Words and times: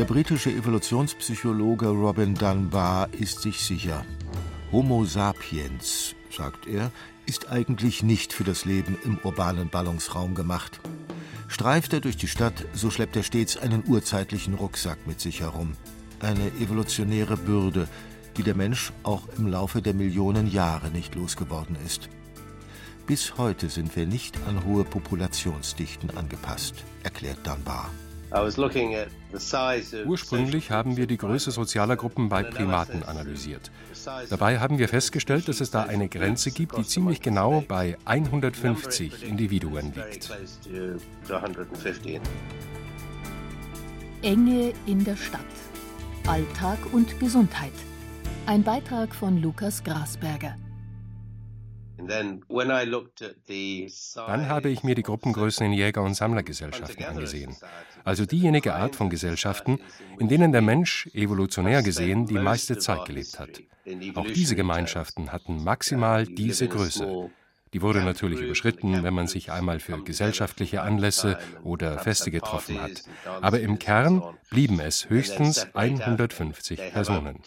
Der 0.00 0.06
britische 0.06 0.50
Evolutionspsychologe 0.50 1.88
Robin 1.88 2.34
Dunbar 2.34 3.12
ist 3.12 3.42
sich 3.42 3.60
sicher. 3.60 4.02
Homo 4.72 5.04
sapiens, 5.04 6.14
sagt 6.34 6.66
er, 6.66 6.90
ist 7.26 7.50
eigentlich 7.50 8.02
nicht 8.02 8.32
für 8.32 8.44
das 8.44 8.64
Leben 8.64 8.96
im 9.04 9.18
urbanen 9.22 9.68
Ballungsraum 9.68 10.34
gemacht. 10.34 10.80
Streift 11.48 11.92
er 11.92 12.00
durch 12.00 12.16
die 12.16 12.28
Stadt, 12.28 12.64
so 12.72 12.88
schleppt 12.88 13.14
er 13.16 13.22
stets 13.22 13.58
einen 13.58 13.84
urzeitlichen 13.86 14.54
Rucksack 14.54 15.06
mit 15.06 15.20
sich 15.20 15.42
herum. 15.42 15.74
Eine 16.20 16.46
evolutionäre 16.58 17.36
Bürde, 17.36 17.86
die 18.38 18.42
der 18.42 18.54
Mensch 18.56 18.94
auch 19.02 19.28
im 19.36 19.48
Laufe 19.48 19.82
der 19.82 19.92
Millionen 19.92 20.50
Jahre 20.50 20.88
nicht 20.88 21.14
losgeworden 21.14 21.76
ist. 21.84 22.08
Bis 23.06 23.36
heute 23.36 23.68
sind 23.68 23.94
wir 23.96 24.06
nicht 24.06 24.38
an 24.48 24.64
hohe 24.64 24.84
Populationsdichten 24.84 26.16
angepasst, 26.16 26.86
erklärt 27.02 27.46
Dunbar. 27.46 27.90
Ursprünglich 30.06 30.70
haben 30.70 30.96
wir 30.96 31.06
die 31.06 31.16
Größe 31.16 31.50
sozialer 31.50 31.96
Gruppen 31.96 32.28
bei 32.28 32.42
Primaten 32.42 33.02
analysiert. 33.02 33.70
Dabei 34.28 34.58
haben 34.58 34.78
wir 34.78 34.88
festgestellt, 34.88 35.48
dass 35.48 35.60
es 35.60 35.70
da 35.70 35.82
eine 35.82 36.08
Grenze 36.08 36.50
gibt, 36.50 36.76
die 36.76 36.84
ziemlich 36.84 37.20
genau 37.20 37.62
bei 37.66 37.96
150 38.04 39.28
Individuen 39.28 39.92
liegt. 39.94 40.30
Enge 44.22 44.72
in 44.86 45.04
der 45.04 45.16
Stadt. 45.16 45.40
Alltag 46.26 46.78
und 46.92 47.18
Gesundheit. 47.18 47.72
Ein 48.46 48.62
Beitrag 48.62 49.14
von 49.14 49.40
Lukas 49.40 49.82
Grasberger. 49.82 50.56
Dann 52.08 52.42
habe 54.48 54.68
ich 54.68 54.82
mir 54.82 54.94
die 54.94 55.02
Gruppengrößen 55.02 55.66
in 55.66 55.72
Jäger- 55.72 56.02
und 56.02 56.14
Sammlergesellschaften 56.14 57.04
angesehen. 57.04 57.56
Also 58.04 58.26
diejenige 58.26 58.74
Art 58.74 58.96
von 58.96 59.10
Gesellschaften, 59.10 59.78
in 60.18 60.28
denen 60.28 60.52
der 60.52 60.62
Mensch 60.62 61.08
evolutionär 61.12 61.82
gesehen 61.82 62.26
die 62.26 62.34
meiste 62.34 62.78
Zeit 62.78 63.06
gelebt 63.06 63.38
hat. 63.38 63.60
Auch 64.14 64.26
diese 64.26 64.56
Gemeinschaften 64.56 65.32
hatten 65.32 65.64
maximal 65.64 66.26
diese 66.26 66.68
Größe. 66.68 67.30
Die 67.72 67.82
wurde 67.82 68.02
natürlich 68.02 68.40
überschritten, 68.40 69.04
wenn 69.04 69.14
man 69.14 69.28
sich 69.28 69.52
einmal 69.52 69.78
für 69.78 70.02
gesellschaftliche 70.02 70.82
Anlässe 70.82 71.38
oder 71.62 71.98
Feste 71.98 72.30
getroffen 72.30 72.80
hat. 72.80 73.02
Aber 73.40 73.60
im 73.60 73.78
Kern 73.78 74.22
blieben 74.50 74.80
es 74.80 75.08
höchstens 75.08 75.68
150 75.74 76.92
Personen. 76.92 77.38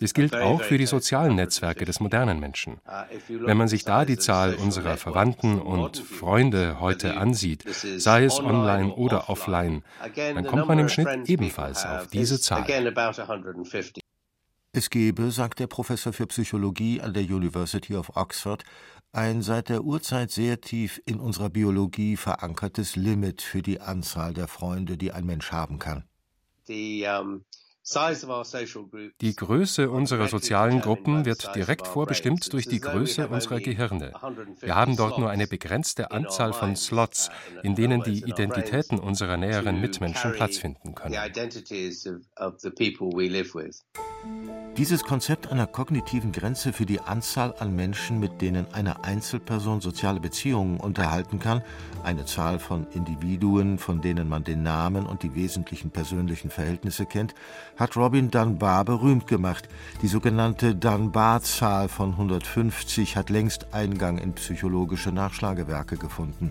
Dies 0.00 0.14
gilt 0.14 0.34
auch 0.34 0.62
für 0.62 0.78
die 0.78 0.86
sozialen 0.86 1.34
Netzwerke 1.34 1.84
des 1.84 2.00
modernen 2.00 2.40
Menschen. 2.40 2.80
Wenn 3.28 3.58
man 3.58 3.68
sich 3.68 3.84
da 3.84 4.06
die 4.06 4.18
Zahl 4.18 4.54
unserer 4.54 4.96
Verwandten 4.96 5.60
und 5.60 5.98
Freunde 5.98 6.80
heute 6.80 7.16
ansieht, 7.18 7.64
sei 7.68 8.24
es 8.24 8.40
online 8.40 8.94
oder 8.94 9.28
offline, 9.28 9.82
dann 10.16 10.46
kommt 10.46 10.68
man 10.68 10.78
im 10.78 10.88
Schnitt 10.88 11.28
ebenfalls 11.28 11.84
auf 11.84 12.06
diese 12.06 12.40
Zahl. 12.40 12.64
Es 14.74 14.88
gebe, 14.88 15.30
sagt 15.30 15.60
der 15.60 15.66
Professor 15.66 16.14
für 16.14 16.26
Psychologie 16.28 17.02
an 17.02 17.12
der 17.12 17.24
University 17.24 17.94
of 17.94 18.16
Oxford, 18.16 18.64
ein 19.12 19.42
seit 19.42 19.68
der 19.68 19.84
Urzeit 19.84 20.30
sehr 20.30 20.60
tief 20.60 21.00
in 21.04 21.20
unserer 21.20 21.50
Biologie 21.50 22.16
verankertes 22.16 22.96
Limit 22.96 23.42
für 23.42 23.62
die 23.62 23.80
Anzahl 23.80 24.32
der 24.34 24.48
Freunde, 24.48 24.96
die 24.96 25.12
ein 25.12 25.26
Mensch 25.26 25.52
haben 25.52 25.78
kann. 25.78 26.04
Die 29.20 29.36
Größe 29.36 29.90
unserer 29.90 30.28
sozialen 30.28 30.80
Gruppen 30.80 31.24
wird 31.24 31.54
direkt 31.56 31.88
vorbestimmt 31.88 32.52
durch 32.52 32.68
die 32.68 32.80
Größe 32.80 33.26
unserer 33.28 33.60
Gehirne. 33.60 34.12
Wir 34.60 34.76
haben 34.76 34.96
dort 34.96 35.18
nur 35.18 35.28
eine 35.28 35.48
begrenzte 35.48 36.12
Anzahl 36.12 36.52
von 36.52 36.76
Slots, 36.76 37.30
in 37.64 37.74
denen 37.74 38.02
die 38.04 38.20
Identitäten 38.24 39.00
unserer 39.00 39.36
näheren 39.36 39.80
Mitmenschen 39.80 40.32
Platz 40.32 40.58
finden 40.58 40.94
können. 40.94 41.14
Dieses 44.78 45.04
Konzept 45.04 45.52
einer 45.52 45.66
kognitiven 45.66 46.32
Grenze 46.32 46.72
für 46.72 46.86
die 46.86 47.00
Anzahl 47.00 47.54
an 47.58 47.76
Menschen, 47.76 48.18
mit 48.18 48.40
denen 48.40 48.66
eine 48.72 49.04
Einzelperson 49.04 49.82
soziale 49.82 50.18
Beziehungen 50.18 50.80
unterhalten 50.80 51.38
kann, 51.38 51.62
eine 52.02 52.24
Zahl 52.24 52.58
von 52.58 52.86
Individuen, 52.94 53.78
von 53.78 54.00
denen 54.00 54.30
man 54.30 54.44
den 54.44 54.62
Namen 54.62 55.04
und 55.04 55.24
die 55.24 55.34
wesentlichen 55.34 55.90
persönlichen 55.90 56.50
Verhältnisse 56.50 57.04
kennt, 57.04 57.34
hat 57.76 57.96
Robin 57.96 58.30
Dunbar 58.30 58.86
berühmt 58.86 59.26
gemacht. 59.26 59.68
Die 60.00 60.08
sogenannte 60.08 60.74
Dunbar-Zahl 60.74 61.88
von 61.88 62.12
150 62.12 63.16
hat 63.16 63.28
längst 63.28 63.74
Eingang 63.74 64.16
in 64.16 64.32
psychologische 64.32 65.12
Nachschlagewerke 65.12 65.98
gefunden. 65.98 66.50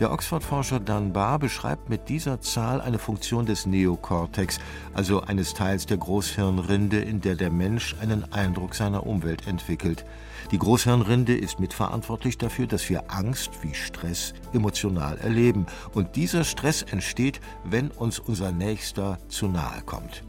Der 0.00 0.10
Oxford-Forscher 0.12 0.80
Dunbar 0.80 1.38
beschreibt 1.38 1.90
mit 1.90 2.08
dieser 2.08 2.40
Zahl 2.40 2.80
eine 2.80 2.98
Funktion 2.98 3.44
des 3.44 3.66
Neokortex, 3.66 4.58
also 4.94 5.20
eines 5.20 5.52
Teils 5.52 5.84
der 5.84 5.98
Großhirnrinde, 5.98 7.02
in 7.02 7.20
der 7.20 7.34
der 7.34 7.50
Mensch 7.50 7.94
einen 8.00 8.32
Eindruck 8.32 8.74
seiner 8.74 9.06
Umwelt 9.06 9.46
entwickelt. 9.46 10.06
Die 10.52 10.58
Großhirnrinde 10.58 11.36
ist 11.36 11.60
mitverantwortlich 11.60 12.38
dafür, 12.38 12.66
dass 12.66 12.88
wir 12.88 13.12
Angst 13.12 13.50
wie 13.60 13.74
Stress 13.74 14.32
emotional 14.54 15.18
erleben. 15.18 15.66
Und 15.92 16.16
dieser 16.16 16.44
Stress 16.44 16.80
entsteht, 16.80 17.42
wenn 17.64 17.90
uns 17.90 18.18
unser 18.18 18.52
Nächster 18.52 19.18
zu 19.28 19.48
nahe 19.48 19.82
kommt. 19.84 20.22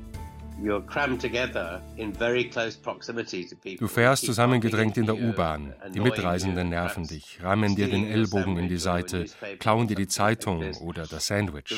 Du 3.79 3.87
fährst 3.87 4.25
zusammengedrängt 4.25 4.97
in 4.97 5.05
der 5.05 5.15
U-Bahn. 5.15 5.73
Die 5.93 5.99
Mitreisenden 5.99 6.69
nerven 6.69 7.07
dich, 7.07 7.39
rammen 7.41 7.75
dir 7.75 7.89
den 7.89 8.05
Ellbogen 8.05 8.57
in 8.57 8.67
die 8.67 8.77
Seite, 8.77 9.25
klauen 9.59 9.87
dir 9.87 9.95
die 9.95 10.07
Zeitung 10.07 10.75
oder 10.75 11.07
das 11.07 11.27
Sandwich. 11.27 11.73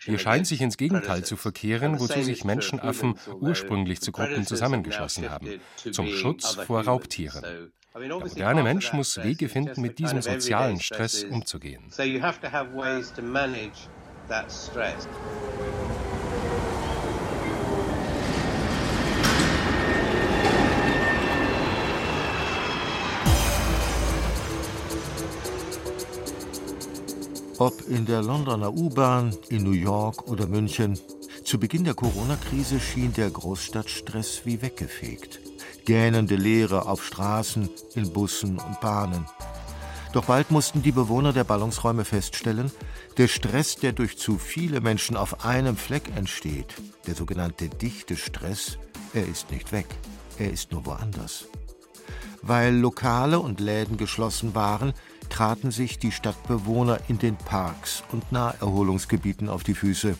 Hier 0.00 0.18
scheint 0.18 0.46
sich 0.46 0.60
ins 0.60 0.76
Gegenteil 0.76 1.24
zu 1.24 1.36
verkehren, 1.36 2.00
wozu 2.00 2.22
sich 2.22 2.44
Menschenaffen 2.44 3.14
ursprünglich 3.40 4.00
zu 4.00 4.10
Gruppen 4.10 4.46
zusammengeschlossen 4.46 5.30
haben, 5.30 5.60
zum 5.76 6.08
Schutz 6.08 6.54
vor 6.54 6.82
Raubtieren. 6.82 7.70
Der 7.94 8.08
moderne 8.08 8.62
Mensch 8.62 8.92
muss 8.92 9.22
Wege 9.22 9.48
finden, 9.48 9.80
mit 9.82 9.98
diesem 9.98 10.22
sozialen 10.22 10.80
Stress 10.80 11.24
umzugehen. 11.24 11.90
Ob 27.58 27.88
in 27.88 28.06
der 28.06 28.22
Londoner 28.22 28.72
U-Bahn, 28.72 29.36
in 29.48 29.64
New 29.64 29.72
York 29.72 30.28
oder 30.28 30.46
München, 30.46 30.96
zu 31.42 31.58
Beginn 31.58 31.82
der 31.82 31.94
Corona-Krise 31.94 32.78
schien 32.78 33.12
der 33.12 33.30
Großstadtstress 33.30 34.42
wie 34.44 34.62
weggefegt. 34.62 35.40
Gähnende 35.84 36.36
Leere 36.36 36.86
auf 36.86 37.04
Straßen, 37.04 37.68
in 37.96 38.12
Bussen 38.12 38.60
und 38.60 38.80
Bahnen. 38.80 39.26
Doch 40.12 40.24
bald 40.24 40.50
mussten 40.50 40.82
die 40.82 40.90
Bewohner 40.90 41.32
der 41.32 41.44
Ballungsräume 41.44 42.04
feststellen, 42.04 42.72
der 43.16 43.28
Stress, 43.28 43.76
der 43.76 43.92
durch 43.92 44.18
zu 44.18 44.38
viele 44.38 44.80
Menschen 44.80 45.16
auf 45.16 45.44
einem 45.44 45.76
Fleck 45.76 46.16
entsteht, 46.16 46.74
der 47.06 47.14
sogenannte 47.14 47.68
dichte 47.68 48.16
Stress, 48.16 48.78
er 49.14 49.26
ist 49.26 49.52
nicht 49.52 49.70
weg, 49.70 49.86
er 50.38 50.50
ist 50.50 50.72
nur 50.72 50.84
woanders. 50.84 51.46
Weil 52.42 52.74
Lokale 52.74 53.38
und 53.38 53.60
Läden 53.60 53.98
geschlossen 53.98 54.54
waren, 54.54 54.94
traten 55.28 55.70
sich 55.70 56.00
die 56.00 56.10
Stadtbewohner 56.10 56.98
in 57.06 57.18
den 57.18 57.36
Parks 57.36 58.02
und 58.10 58.32
Naherholungsgebieten 58.32 59.48
auf 59.48 59.62
die 59.62 59.74
Füße. 59.74 60.16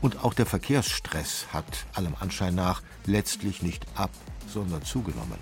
Und 0.00 0.24
auch 0.24 0.32
der 0.32 0.46
Verkehrsstress 0.46 1.48
hat, 1.52 1.84
allem 1.92 2.14
Anschein 2.20 2.54
nach, 2.54 2.80
letztlich 3.04 3.62
nicht 3.62 3.84
ab, 3.96 4.10
sondern 4.48 4.82
zugenommen. 4.82 5.38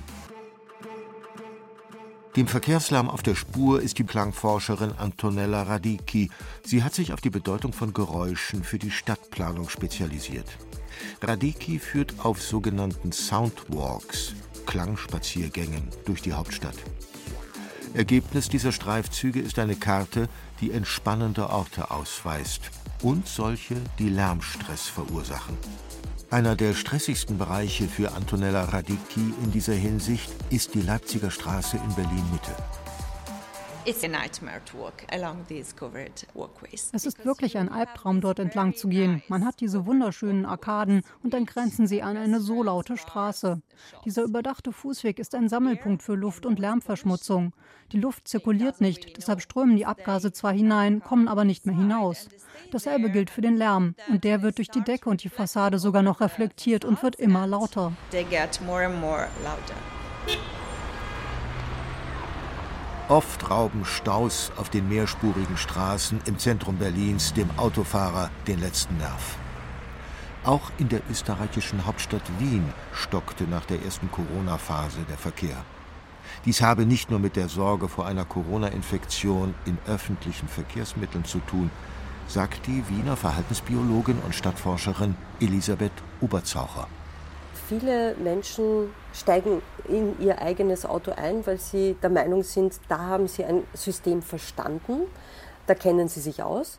Dem 2.39 2.47
Verkehrslärm 2.47 3.11
auf 3.11 3.25
der 3.25 3.35
Spur 3.35 3.83
ist 3.83 3.99
die 3.99 4.05
Klangforscherin 4.05 4.93
Antonella 4.93 5.65
Radicchi. 5.65 6.31
Sie 6.63 6.85
hat 6.85 6.95
sich 6.95 7.13
auf 7.13 7.21
die 7.21 7.31
Bedeutung 7.31 7.73
von 7.73 7.93
Geräuschen 7.93 8.63
für 8.63 8.79
die 8.79 8.93
Stadtplanung 8.93 9.69
spezialisiert. 9.69 10.47
Radicchi 11.21 11.81
führt 11.81 12.15
auf 12.25 12.41
sogenannten 12.41 13.11
Soundwalks, 13.11 14.35
Klangspaziergängen 14.67 15.89
durch 16.05 16.23
die 16.23 16.33
Hauptstadt. 16.33 16.77
Ergebnis 17.95 18.49
dieser 18.49 18.71
Streifzüge 18.71 19.41
ist 19.41 19.59
eine 19.59 19.75
Karte, 19.75 20.29
die 20.61 20.71
entspannende 20.71 21.51
Orte 21.51 21.91
ausweist. 21.91 22.71
und 23.03 23.27
solche, 23.27 23.75
die 23.99 24.11
Lärmstress 24.11 24.87
verursachen. 24.87 25.59
Einer 26.31 26.57
der 26.57 26.75
stressigsten 26.75 27.39
Bereiche 27.39 27.89
für 27.89 28.13
Antonella 28.13 28.65
Radicchi 28.65 29.33
in 29.43 29.51
dieser 29.51 29.73
Hinsicht 29.73 30.31
ist 30.51 30.75
die 30.75 30.83
Leipziger 30.83 31.31
Straße 31.31 31.79
in 31.79 31.95
Berlin-Mitte. 31.95 32.55
Es 36.93 37.07
ist 37.07 37.25
wirklich 37.25 37.57
ein 37.57 37.69
Albtraum, 37.71 38.21
dort 38.21 38.39
entlang 38.39 38.75
zu 38.75 38.89
gehen. 38.89 39.23
Man 39.29 39.47
hat 39.47 39.61
diese 39.61 39.87
wunderschönen 39.87 40.45
Arkaden 40.45 41.03
und 41.23 41.33
dann 41.33 41.47
grenzen 41.47 41.87
sie 41.87 42.03
an 42.03 42.19
eine 42.19 42.41
so 42.41 42.63
laute 42.63 42.99
Straße. 42.99 43.63
Dieser 44.05 44.25
überdachte 44.25 44.73
Fußweg 44.73 45.19
ist 45.19 45.35
ein 45.35 45.49
Sammelpunkt 45.49 46.03
für 46.03 46.17
Luft- 46.17 46.45
und 46.45 46.59
Lärmverschmutzung. 46.59 47.55
Die 47.93 47.99
Luft 47.99 48.29
zirkuliert 48.29 48.83
nicht, 48.83 49.17
deshalb 49.17 49.41
strömen 49.41 49.77
die 49.77 49.87
Abgase 49.87 50.33
zwar 50.33 50.53
hinein, 50.53 51.01
kommen 51.01 51.27
aber 51.27 51.45
nicht 51.45 51.65
mehr 51.65 51.75
hinaus. 51.75 52.29
Dasselbe 52.71 53.09
gilt 53.09 53.31
für 53.31 53.41
den 53.41 53.57
Lärm 53.57 53.95
und 54.11 54.25
der 54.25 54.43
wird 54.43 54.59
durch 54.59 54.69
die 54.69 54.83
Decke 54.83 55.09
und 55.09 55.25
die 55.25 55.31
Fassade 55.31 55.79
sogar 55.79 56.03
noch 56.03 56.21
reflektiert 56.21 56.85
und 56.85 57.03
wird 57.03 57.17
immer 57.17 57.47
lauter. 57.47 57.95
They 58.11 58.25
get 58.25 58.61
more 58.67 58.85
and 58.85 59.01
more 59.01 59.29
louder. 59.43 59.98
Oft 63.09 63.51
rauben 63.51 63.87
Staus 63.87 64.53
auf 64.59 64.69
den 64.69 64.87
mehrspurigen 64.91 65.57
Straßen 65.57 66.21
im 66.27 66.39
Zentrum 66.39 66.77
Berlins 66.77 67.33
dem 67.33 67.49
Autofahrer 67.57 68.29
den 68.47 68.61
letzten 68.61 68.99
Nerv. 68.99 69.37
Auch 70.45 70.71
in 70.77 70.91
der 70.91 71.01
österreichischen 71.11 71.87
Hauptstadt 71.87 72.23
Wien 72.39 72.71
stockte 72.93 73.45
nach 73.45 73.65
der 73.65 73.83
ersten 73.83 74.11
Corona-Phase 74.11 75.07
der 75.09 75.17
Verkehr. 75.17 75.57
Dies 76.45 76.61
habe 76.61 76.85
nicht 76.85 77.11
nur 77.11 77.19
mit 77.19 77.37
der 77.37 77.49
Sorge 77.49 77.89
vor 77.89 78.05
einer 78.05 78.27
Corona-Infektion 78.27 79.55
in 79.65 79.79
öffentlichen 79.87 80.47
Verkehrsmitteln 80.47 81.25
zu 81.25 81.39
tun, 81.39 81.71
sagt 82.27 82.67
die 82.67 82.85
Wiener 82.91 83.17
Verhaltensbiologin 83.17 84.19
und 84.19 84.35
Stadtforscherin 84.35 85.17
Elisabeth 85.41 85.93
Oberzaucher. 86.21 86.89
Viele 87.69 88.15
Menschen 88.17 88.95
steigen 89.13 89.61
in 89.87 90.19
ihr 90.21 90.41
eigenes 90.41 90.87
Auto 90.87 91.11
ein, 91.11 91.47
weil 91.47 91.59
sie 91.59 91.97
der 92.03 92.09
Meinung 92.09 92.43
sind, 92.43 92.81
da 92.89 92.99
haben 92.99 93.29
sie 93.29 93.45
ein 93.45 93.65
System 93.75 94.23
verstanden, 94.23 95.03
da 95.67 95.75
kennen 95.75 96.09
sie 96.09 96.21
sich 96.21 96.43
aus. 96.43 96.79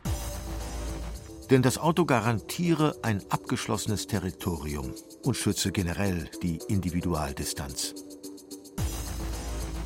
Denn 1.48 1.62
das 1.62 1.78
Auto 1.78 2.06
garantiere 2.06 2.96
ein 3.02 3.22
abgeschlossenes 3.28 4.08
Territorium 4.08 4.92
und 5.22 5.36
schütze 5.36 5.70
generell 5.70 6.28
die 6.42 6.58
Individualdistanz. 6.66 7.94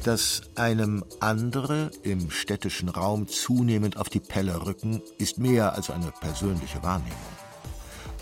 Dass 0.04 0.40
einem 0.56 1.04
andere 1.20 1.90
im 2.02 2.30
städtischen 2.30 2.88
Raum 2.88 3.28
zunehmend 3.28 3.98
auf 3.98 4.08
die 4.08 4.20
Pelle 4.20 4.64
rücken, 4.64 5.02
ist 5.18 5.38
mehr 5.38 5.74
als 5.74 5.90
eine 5.90 6.12
persönliche 6.20 6.82
Wahrnehmung. 6.82 7.43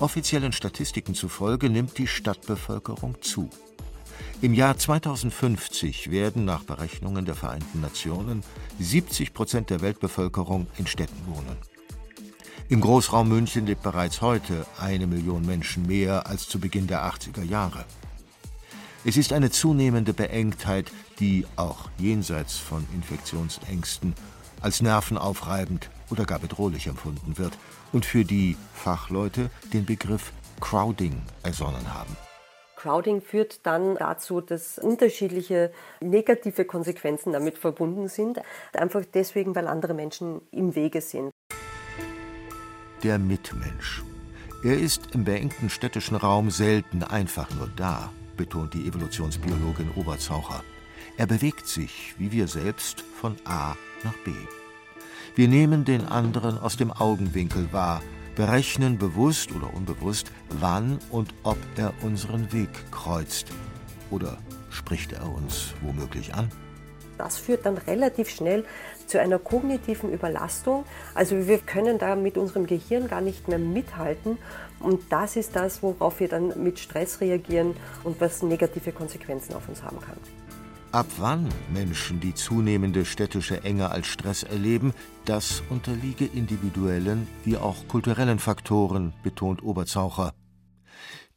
Offiziellen 0.03 0.51
Statistiken 0.51 1.15
zufolge 1.15 1.71
nimmt 1.71 1.97
die 1.97 2.09
Stadtbevölkerung 2.09 3.23
zu. 3.23 3.49
Im 4.41 4.53
Jahr 4.53 4.77
2050 4.77 6.11
werden 6.11 6.45
nach 6.45 6.65
Berechnungen 6.65 7.25
der 7.25 7.37
Vereinten 7.37 7.81
Nationen 7.81 8.43
70 8.81 9.33
Prozent 9.33 9.71
der 9.71 9.81
Weltbevölkerung 9.81 10.67
in 10.77 10.89
Städten 10.89 11.25
wohnen. 11.29 11.57
Im 12.69 12.81
Großraum 12.81 13.29
München 13.29 13.67
lebt 13.67 13.85
bereits 13.85 14.21
heute 14.21 14.67
eine 14.77 15.07
Million 15.07 15.47
Menschen 15.47 15.87
mehr 15.87 16.27
als 16.27 16.49
zu 16.49 16.59
Beginn 16.59 16.89
der 16.89 17.05
80er 17.05 17.45
Jahre. 17.45 17.85
Es 19.05 19.17
ist 19.17 19.33
eine 19.33 19.51
zunehmende 19.51 20.13
Beengtheit, 20.13 20.91
die 21.21 21.47
auch 21.55 21.89
jenseits 21.99 22.59
von 22.59 22.85
Infektionsängsten 22.93 24.15
als 24.61 24.83
nervenaufreibend 24.83 25.91
oder 26.11 26.25
gar 26.25 26.41
bedrohlich 26.41 26.89
empfunden 26.89 27.39
wird 27.39 27.57
und 27.93 28.05
für 28.07 28.25
die 28.25 28.57
Fachleute 28.75 29.51
den 29.73 29.85
Begriff 29.85 30.33
Crowding 30.61 31.21
ersonnen 31.43 31.93
haben. 31.93 32.17
Crowding 32.77 33.23
führt 33.23 33.65
dann 33.65 33.95
dazu, 33.95 34.41
dass 34.41 34.79
unterschiedliche 34.79 35.73
negative 36.01 36.65
Konsequenzen 36.65 37.33
damit 37.33 37.57
verbunden 37.57 38.09
sind, 38.09 38.41
einfach 38.73 39.05
deswegen, 39.15 39.55
weil 39.55 39.69
andere 39.69 39.95
Menschen 39.95 40.41
im 40.51 40.75
Wege 40.75 41.01
sind. 41.01 41.31
Der 43.05 43.19
Mitmensch. 43.19 44.03
Er 44.65 44.79
ist 44.79 45.15
im 45.15 45.25
beengten 45.25 45.71
städtischen 45.71 46.17
Raum 46.17 46.51
selten 46.51 47.03
einfach 47.03 47.51
nur 47.55 47.69
da, 47.77 48.13
betont 48.37 48.75
die 48.75 48.87
Evolutionsbiologin 48.89 49.91
Oberzaucher. 49.97 50.63
Er 51.17 51.27
bewegt 51.27 51.67
sich, 51.67 52.15
wie 52.19 52.33
wir 52.33 52.49
selbst, 52.49 53.01
von 53.01 53.37
A 53.45 53.77
nach 54.03 54.17
B. 54.25 54.33
Wir 55.35 55.49
nehmen 55.49 55.87
den 55.87 56.05
anderen 56.05 56.59
aus 56.59 56.77
dem 56.77 56.93
Augenwinkel 56.93 57.73
wahr, 57.73 58.03
berechnen 58.35 58.99
bewusst 58.99 59.51
oder 59.53 59.73
unbewusst, 59.73 60.31
wann 60.51 60.99
und 61.11 61.33
ob 61.43 61.57
er 61.77 61.95
unseren 62.03 62.53
Weg 62.53 62.69
kreuzt. 62.91 63.47
Oder 64.11 64.37
spricht 64.69 65.13
er 65.15 65.27
uns 65.27 65.73
womöglich 65.81 66.35
an? 66.35 66.51
Das 67.17 67.39
führt 67.39 67.65
dann 67.65 67.79
relativ 67.79 68.29
schnell 68.29 68.67
zu 69.07 69.21
einer 69.21 69.39
kognitiven 69.39 70.13
Überlastung. 70.13 70.85
Also 71.15 71.47
wir 71.47 71.59
können 71.59 71.99
da 71.99 72.15
mit 72.15 72.37
unserem 72.37 72.67
Gehirn 72.67 73.09
gar 73.09 73.23
nicht 73.23 73.49
mehr 73.49 73.59
mithalten. 73.59 74.37
Und 74.81 75.01
das 75.11 75.37
ist 75.37 75.57
das, 75.57 75.83
worauf 75.83 76.21
wir 76.21 76.29
dann 76.29 76.63
mit 76.63 76.79
Stress 76.79 77.23
reagieren 77.23 77.75
und 78.05 78.21
was 78.21 78.43
negative 78.43 78.93
Konsequenzen 78.93 79.55
auf 79.55 79.69
uns 79.69 79.83
haben 79.83 80.01
kann. 80.01 80.19
Ab 80.93 81.07
wann 81.17 81.49
Menschen 81.73 82.21
die 82.21 82.35
zunehmende 82.35 83.07
städtische 83.07 83.65
Enge 83.65 83.91
als 83.91 84.07
Stress 84.09 84.43
erleben, 84.43 84.93
das 85.25 85.63
unterliege 85.71 86.27
individuellen 86.27 87.27
wie 87.45 87.57
auch 87.57 87.89
kulturellen 87.89 88.39
Faktoren, 88.39 89.15
betont 89.23 89.63
Oberzaucher. 89.63 90.35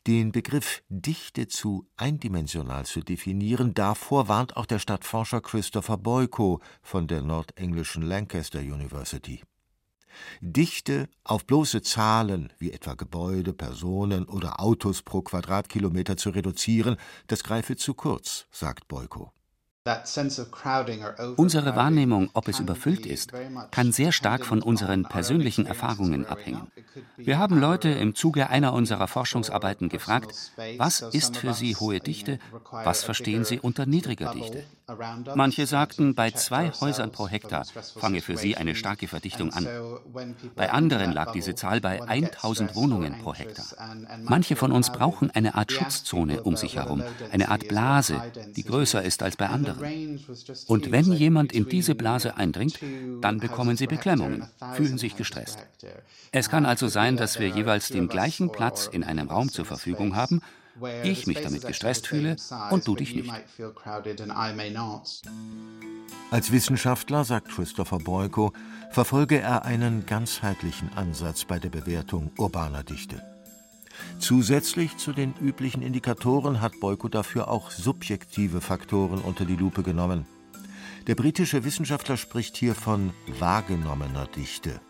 Den 0.07 0.33
Begriff 0.33 0.83
Dichte 0.89 1.47
zu 1.47 1.87
eindimensional 1.95 2.85
zu 2.85 2.99
definieren, 2.99 3.73
davor 3.73 4.27
warnt 4.27 4.57
auch 4.57 4.65
der 4.65 4.79
Stadtforscher 4.79 5.39
Christopher 5.39 5.97
Boyko 5.97 6.59
von 6.81 7.07
der 7.07 7.21
nordenglischen 7.21 8.03
Lancaster 8.03 8.59
University. 8.59 9.41
Dichte 10.41 11.07
auf 11.23 11.45
bloße 11.45 11.81
Zahlen 11.81 12.51
wie 12.59 12.71
etwa 12.71 12.95
Gebäude, 12.95 13.53
Personen 13.53 14.25
oder 14.25 14.59
Autos 14.59 15.01
pro 15.01 15.21
Quadratkilometer 15.21 16.17
zu 16.17 16.31
reduzieren, 16.31 16.97
das 17.27 17.41
greife 17.41 17.77
zu 17.77 17.93
kurz, 17.93 18.47
sagt 18.51 18.89
Boyko. 18.89 19.31
Unsere 21.35 21.75
Wahrnehmung, 21.75 22.31
ob 22.33 22.47
es 22.47 22.59
überfüllt 22.59 23.05
ist, 23.05 23.31
kann 23.69 23.91
sehr 23.91 24.11
stark 24.11 24.43
von 24.43 24.63
unseren 24.63 25.03
persönlichen 25.03 25.67
Erfahrungen 25.67 26.25
abhängen. 26.25 26.71
Wir 27.17 27.37
haben 27.37 27.59
Leute 27.59 27.89
im 27.89 28.15
Zuge 28.15 28.49
einer 28.49 28.73
unserer 28.73 29.07
Forschungsarbeiten 29.07 29.89
gefragt, 29.89 30.33
was 30.77 31.01
ist 31.01 31.37
für 31.37 31.53
sie 31.53 31.75
hohe 31.75 31.99
Dichte, 31.99 32.39
was 32.71 33.03
verstehen 33.03 33.45
sie 33.45 33.59
unter 33.59 33.85
niedriger 33.85 34.33
Dichte. 34.33 34.63
Manche 35.35 35.67
sagten, 35.67 36.15
bei 36.15 36.31
zwei 36.31 36.71
Häusern 36.71 37.11
pro 37.11 37.27
Hektar 37.27 37.65
fange 37.99 38.21
für 38.21 38.37
sie 38.37 38.57
eine 38.57 38.73
starke 38.73 39.07
Verdichtung 39.07 39.53
an. 39.53 39.67
Bei 40.55 40.71
anderen 40.71 41.11
lag 41.11 41.31
diese 41.31 41.53
Zahl 41.53 41.79
bei 41.81 42.01
1000 42.01 42.75
Wohnungen 42.75 43.19
pro 43.19 43.35
Hektar. 43.35 43.65
Manche 44.23 44.55
von 44.55 44.71
uns 44.71 44.91
brauchen 44.91 45.29
eine 45.31 45.53
Art 45.55 45.71
Schutzzone 45.71 46.41
um 46.41 46.55
sich 46.55 46.75
herum, 46.75 47.03
eine 47.31 47.49
Art 47.49 47.67
Blase, 47.67 48.21
die 48.55 48.63
größer 48.63 49.03
ist 49.03 49.21
als 49.21 49.35
bei 49.35 49.47
anderen. 49.47 49.74
Und 50.67 50.91
wenn 50.91 51.11
jemand 51.11 51.53
in 51.53 51.67
diese 51.67 51.95
Blase 51.95 52.37
eindringt, 52.37 52.79
dann 53.21 53.39
bekommen 53.39 53.77
sie 53.77 53.87
Beklemmungen, 53.87 54.47
fühlen 54.73 54.97
sich 54.97 55.15
gestresst. 55.15 55.59
Es 56.31 56.49
kann 56.49 56.65
also 56.65 56.87
sein, 56.87 57.17
dass 57.17 57.39
wir 57.39 57.49
jeweils 57.49 57.89
den 57.89 58.07
gleichen 58.07 58.51
Platz 58.51 58.87
in 58.91 59.03
einem 59.03 59.29
Raum 59.29 59.51
zur 59.51 59.65
Verfügung 59.65 60.15
haben, 60.15 60.41
ich 61.03 61.25
mich 61.25 61.41
damit 61.41 61.65
gestresst 61.65 62.07
fühle 62.07 62.35
und 62.69 62.87
du 62.87 62.95
dich 62.95 63.15
nicht. 63.15 63.31
Als 66.31 66.51
Wissenschaftler, 66.51 67.23
sagt 67.23 67.49
Christopher 67.49 67.99
Boyko, 67.99 68.51
verfolge 68.91 69.39
er 69.39 69.63
einen 69.63 70.05
ganzheitlichen 70.05 70.91
Ansatz 70.93 71.45
bei 71.45 71.59
der 71.59 71.69
Bewertung 71.69 72.31
urbaner 72.37 72.83
Dichte. 72.83 73.34
Zusätzlich 74.19 74.97
zu 74.97 75.13
den 75.13 75.33
üblichen 75.39 75.81
Indikatoren 75.81 76.61
hat 76.61 76.79
Boyko 76.79 77.09
dafür 77.09 77.49
auch 77.49 77.71
subjektive 77.71 78.61
Faktoren 78.61 79.19
unter 79.19 79.45
die 79.45 79.55
Lupe 79.55 79.83
genommen. 79.83 80.25
Der 81.07 81.15
britische 81.15 81.63
Wissenschaftler 81.63 82.17
spricht 82.17 82.57
hier 82.57 82.73
von 82.73 83.13
wahrgenommener 83.39 84.25
Dichte. 84.27 84.81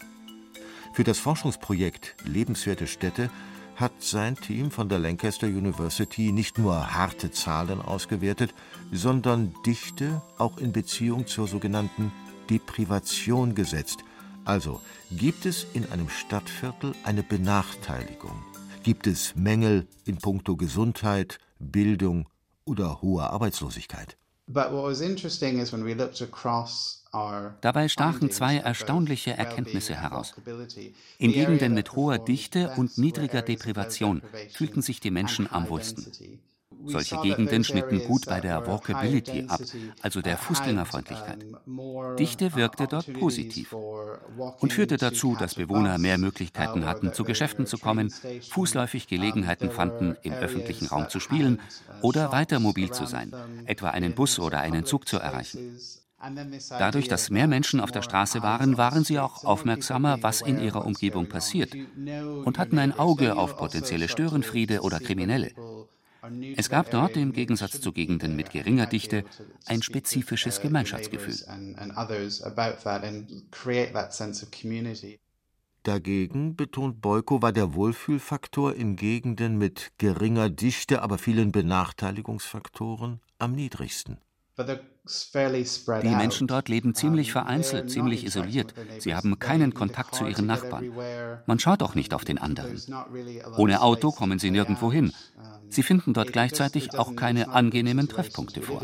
Für 0.94 1.04
das 1.04 1.20
Forschungsprojekt 1.20 2.16
Lebenswerte 2.24 2.88
Städte 2.88 3.30
hat 3.76 3.92
sein 4.00 4.38
Team 4.38 4.72
von 4.72 4.88
der 4.88 5.00
Lancaster 5.00 5.48
University 5.48 6.32
nicht 6.32 6.58
nur 6.58 6.94
harte 6.96 7.32
Zahlen 7.32 7.82
ausgewertet, 7.82 8.54
sondern 8.94 9.54
Dichte 9.66 10.22
auch 10.38 10.58
in 10.58 10.72
Beziehung 10.72 11.28
zur 11.28 11.50
sogenannten 11.50 12.14
Deprivation 12.50 13.54
gesetzt. 13.56 14.06
Also 14.46 14.80
gibt 15.12 15.46
es 15.46 15.68
in 15.74 15.92
einem 15.92 16.08
Stadtviertel 16.08 16.96
eine 17.04 17.24
Benachteiligung 17.24 18.55
gibt 18.86 19.08
es 19.08 19.36
Mängel 19.36 19.88
in 20.06 20.18
puncto 20.18 20.56
Gesundheit, 20.56 21.39
Bildung 21.58 22.30
oder 22.65 23.01
hoher 23.01 23.32
Arbeitslosigkeit. 23.32 24.15
Dabei 27.62 27.88
stachen 27.88 28.30
zwei 28.30 28.58
erstaunliche 28.58 29.32
Erkenntnisse 29.32 29.96
heraus. 29.96 30.36
In 31.18 31.32
Gegenden 31.32 31.74
mit 31.74 31.94
hoher 31.94 32.20
Dichte 32.20 32.74
und 32.77 33.00
niedriger 33.00 33.42
Deprivation 33.42 34.22
fühlten 34.54 34.84
sich 34.84 35.00
die 35.00 35.10
Menschen 35.10 35.51
am 35.51 35.68
wohlsten. 35.68 36.06
Solche 36.86 37.18
Gegenden 37.18 37.63
schnitten 37.63 38.04
gut 38.06 38.25
bei 38.25 38.39
der 38.39 38.65
Walkability 38.68 39.46
ab, 39.48 39.62
also 40.01 40.22
der 40.22 40.38
Fußgängerfreundlichkeit. 40.38 41.46
Dichte 42.20 42.56
wirkte 42.56 42.88
dort 42.88 43.12
positiv 43.13 43.74
und 44.60 44.74
führte 44.74 44.98
dazu, 44.98 45.36
dass 45.38 45.56
Bewohner 45.56 45.98
mehr 45.98 46.18
Möglichkeiten 46.18 46.86
hatten, 46.86 47.13
zu 47.13 47.24
Geschäften 47.24 47.65
zu 47.65 47.77
kommen, 47.77 48.13
fußläufig 48.50 49.08
Gelegenheiten 49.08 49.72
fanden, 49.72 50.15
im 50.24 50.34
öffentlichen 50.34 50.88
Raum 50.88 51.10
zu 51.10 51.20
spielen 51.20 51.60
oder 52.01 52.32
weiter 52.32 52.60
mobil 52.60 52.92
zu 52.92 53.06
sein, 53.06 53.32
etwa 53.65 53.89
einen 53.89 54.13
Bus 54.13 54.39
oder 54.39 54.60
einen 54.60 54.86
Zug 54.86 55.08
zu 55.08 55.18
erreichen. 55.18 55.80
Dadurch, 56.70 57.08
dass 57.08 57.30
mehr 57.30 57.48
Menschen 57.48 57.80
auf 57.80 57.92
der 57.92 58.01
Straße 58.01 58.42
waren, 58.42 58.77
waren 58.77 59.04
sie 59.04 59.20
auch 59.20 59.44
aufmerksamer, 59.44 60.24
was 60.24 60.42
in 60.42 60.60
ihrer 60.60 60.86
Umgebung 60.86 61.27
passiert 61.27 61.75
und 61.75 62.58
hatten 62.58 62.80
ein 62.80 62.98
Auge 62.98 63.36
auf 63.36 63.58
potenzielle 63.58 64.08
Störenfriede 64.08 64.82
oder 64.82 65.00
Kriminelle. 65.00 65.51
Es 66.55 66.70
gab 66.70 66.89
dort, 66.91 67.17
im 67.17 67.34
Gegensatz 67.34 67.82
zu 67.82 67.91
Gegenden 67.91 68.36
mit 68.36 68.51
geringer 68.51 68.86
Dichte, 68.86 69.24
ein 69.65 69.82
spezifisches 69.82 70.62
Gemeinschaftsgefühl. 70.62 71.36
Dagegen, 75.84 76.55
betont 76.55 77.01
Beuko, 77.01 77.41
war 77.44 77.51
der 77.53 77.75
Wohlfühlfaktor 77.75 78.74
in 78.74 78.96
Gegenden 78.96 79.58
mit 79.58 79.91
geringer 80.00 80.50
Dichte, 80.50 81.03
aber 81.03 81.20
vielen 81.20 81.51
Benachteiligungsfaktoren 81.51 83.22
am 83.38 83.51
niedrigsten. 83.51 84.17
Die 85.08 86.16
Menschen 86.16 86.48
dort 86.48 86.68
leben 86.68 86.96
ziemlich 86.96 87.32
vereinzelt, 87.32 87.92
ziemlich 87.92 88.26
isoliert. 88.26 88.74
Sie 89.00 89.14
haben 89.14 89.38
keinen 89.38 89.74
Kontakt 89.74 90.16
zu 90.16 90.26
ihren 90.26 90.48
Nachbarn. 90.48 90.92
Man 91.46 91.60
schaut 91.60 91.84
auch 91.84 91.94
nicht 91.94 92.14
auf 92.14 92.26
den 92.26 92.40
anderen. 92.40 92.82
Ohne 93.58 93.82
Auto 93.82 94.12
kommen 94.12 94.40
sie 94.40 94.50
nirgendwo 94.50 94.92
hin. 94.92 95.14
Sie 95.70 95.84
finden 95.84 96.14
dort 96.14 96.32
gleichzeitig 96.34 96.98
auch 96.98 97.16
keine 97.16 97.50
angenehmen 97.50 98.08
Treffpunkte 98.08 98.62
vor. 98.62 98.82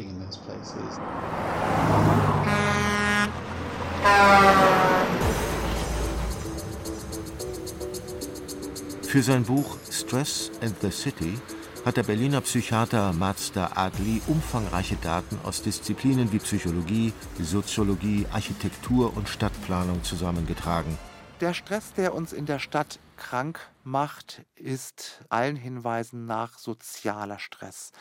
Für 9.02 9.24
sein 9.24 9.44
Buch 9.44 9.78
Stress 9.90 10.52
and 10.62 10.76
the 10.82 10.92
City 10.92 11.38
hat 11.86 11.98
der 11.98 12.04
Berliner 12.04 12.42
Psychiater 12.42 13.12
Mazda 13.14 13.72
Adli 13.76 14.22
umfangreiche 14.28 14.98
Daten 14.98 15.40
aus 15.44 15.64
Disziplinen 15.64 16.32
wie 16.32 16.38
Psychologie, 16.38 17.12
Soziologie, 17.40 18.28
Architektur 18.32 19.16
und 19.18 19.28
Stadtplanung 19.28 20.04
zusammengetragen. 20.04 20.98
Der 21.40 21.56
Stress, 21.56 21.94
der 21.94 22.14
uns 22.14 22.34
in 22.34 22.46
der 22.46 22.60
Stadt 22.60 23.00
krank 23.18 23.60
macht, 23.84 24.44
ist 24.56 25.24
allen 25.30 25.56
Hinweisen 25.56 26.28
nach 26.28 26.60
sozialer 26.60 27.40
Stress. 27.40 27.92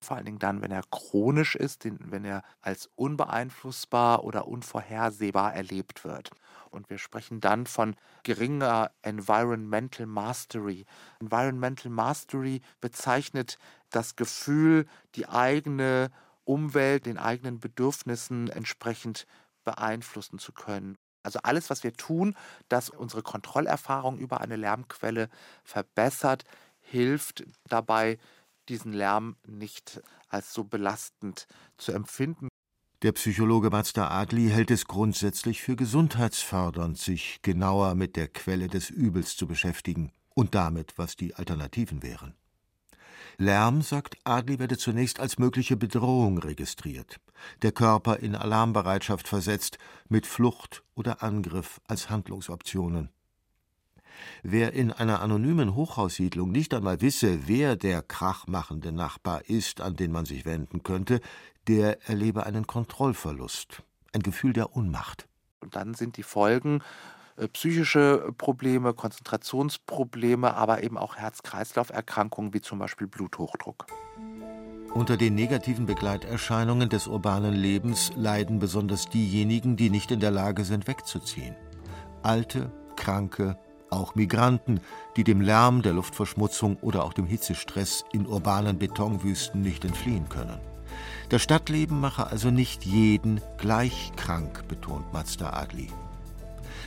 Vor 0.00 0.16
allen 0.16 0.26
Dingen 0.26 0.38
dann, 0.38 0.62
wenn 0.62 0.70
er 0.70 0.82
chronisch 0.90 1.56
ist, 1.56 1.84
wenn 1.84 2.24
er 2.24 2.42
als 2.60 2.88
unbeeinflussbar 2.94 4.22
oder 4.22 4.46
unvorhersehbar 4.46 5.54
erlebt 5.54 6.04
wird. 6.04 6.30
Und 6.74 6.90
wir 6.90 6.98
sprechen 6.98 7.40
dann 7.40 7.66
von 7.66 7.96
geringer 8.24 8.90
Environmental 9.02 10.06
Mastery. 10.06 10.84
Environmental 11.20 11.90
Mastery 11.90 12.60
bezeichnet 12.80 13.58
das 13.90 14.16
Gefühl, 14.16 14.86
die 15.14 15.28
eigene 15.28 16.10
Umwelt, 16.44 17.06
den 17.06 17.16
eigenen 17.16 17.60
Bedürfnissen 17.60 18.50
entsprechend 18.50 19.26
beeinflussen 19.64 20.38
zu 20.38 20.52
können. 20.52 20.96
Also 21.22 21.38
alles, 21.42 21.70
was 21.70 21.84
wir 21.84 21.94
tun, 21.94 22.36
das 22.68 22.90
unsere 22.90 23.22
Kontrollerfahrung 23.22 24.18
über 24.18 24.40
eine 24.40 24.56
Lärmquelle 24.56 25.30
verbessert, 25.62 26.44
hilft 26.80 27.44
dabei, 27.68 28.18
diesen 28.68 28.92
Lärm 28.92 29.36
nicht 29.46 30.02
als 30.28 30.52
so 30.52 30.64
belastend 30.64 31.46
zu 31.78 31.92
empfinden. 31.92 32.48
Der 33.04 33.12
Psychologe 33.12 33.68
Mazda 33.68 34.08
Adli 34.08 34.48
hält 34.48 34.70
es 34.70 34.86
grundsätzlich 34.86 35.60
für 35.60 35.76
gesundheitsfördernd, 35.76 36.96
sich 36.96 37.40
genauer 37.42 37.94
mit 37.94 38.16
der 38.16 38.28
Quelle 38.28 38.66
des 38.66 38.88
Übels 38.88 39.36
zu 39.36 39.46
beschäftigen 39.46 40.10
und 40.34 40.54
damit, 40.54 40.94
was 40.96 41.14
die 41.14 41.34
Alternativen 41.34 42.02
wären. 42.02 42.32
Lärm, 43.36 43.82
sagt 43.82 44.16
Adli, 44.24 44.58
werde 44.58 44.78
zunächst 44.78 45.20
als 45.20 45.38
mögliche 45.38 45.76
Bedrohung 45.76 46.38
registriert, 46.38 47.20
der 47.60 47.72
Körper 47.72 48.20
in 48.20 48.34
Alarmbereitschaft 48.34 49.28
versetzt, 49.28 49.76
mit 50.08 50.26
Flucht 50.26 50.82
oder 50.94 51.22
Angriff 51.22 51.82
als 51.86 52.08
Handlungsoptionen. 52.08 53.10
Wer 54.42 54.72
in 54.72 54.92
einer 54.92 55.20
anonymen 55.20 55.74
Hochhaussiedlung 55.74 56.50
nicht 56.50 56.72
einmal 56.72 57.00
wisse, 57.00 57.46
wer 57.48 57.76
der 57.76 58.00
krachmachende 58.00 58.92
Nachbar 58.92 59.44
ist, 59.48 59.80
an 59.80 59.96
den 59.96 60.12
man 60.12 60.24
sich 60.24 60.44
wenden 60.44 60.82
könnte, 60.82 61.20
der 61.68 62.08
erlebe 62.08 62.46
einen 62.46 62.66
Kontrollverlust, 62.66 63.82
ein 64.12 64.22
Gefühl 64.22 64.52
der 64.52 64.76
Unmacht. 64.76 65.26
Und 65.60 65.76
dann 65.76 65.94
sind 65.94 66.16
die 66.16 66.22
Folgen 66.22 66.82
äh, 67.36 67.48
psychische 67.48 68.32
Probleme, 68.38 68.94
Konzentrationsprobleme, 68.94 70.54
aber 70.54 70.82
eben 70.82 70.98
auch 70.98 71.16
Herz-Kreislauf-Erkrankungen 71.16 72.54
wie 72.54 72.60
zum 72.60 72.78
Beispiel 72.78 73.06
Bluthochdruck. 73.06 73.86
Unter 74.92 75.16
den 75.16 75.34
negativen 75.34 75.86
Begleiterscheinungen 75.86 76.88
des 76.88 77.08
urbanen 77.08 77.54
Lebens 77.54 78.12
leiden 78.14 78.60
besonders 78.60 79.08
diejenigen, 79.08 79.76
die 79.76 79.90
nicht 79.90 80.12
in 80.12 80.20
der 80.20 80.30
Lage 80.30 80.64
sind, 80.64 80.86
wegzuziehen. 80.86 81.56
Alte, 82.22 82.70
Kranke, 82.94 83.58
auch 83.90 84.14
Migranten, 84.14 84.80
die 85.16 85.24
dem 85.24 85.40
Lärm, 85.40 85.82
der 85.82 85.94
Luftverschmutzung 85.94 86.76
oder 86.76 87.04
auch 87.04 87.12
dem 87.12 87.26
Hitzestress 87.26 88.04
in 88.12 88.26
urbanen 88.26 88.78
Betonwüsten 88.78 89.62
nicht 89.62 89.84
entfliehen 89.84 90.28
können. 90.28 90.60
Das 91.28 91.42
Stadtleben 91.42 92.00
mache 92.00 92.26
also 92.26 92.50
nicht 92.50 92.84
jeden 92.84 93.40
gleich 93.58 94.12
krank, 94.16 94.68
betont 94.68 95.12
Mazda 95.12 95.52
Adli. 95.52 95.88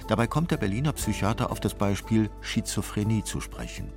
Dabei 0.08 0.28
kommt 0.28 0.52
der 0.52 0.58
Berliner 0.58 0.94
Psychiater 0.94 1.52
auf 1.52 1.60
das 1.60 1.74
Beispiel 1.74 2.30
Schizophrenie 2.42 3.24
zu 3.24 3.42
sprechen. 3.42 3.90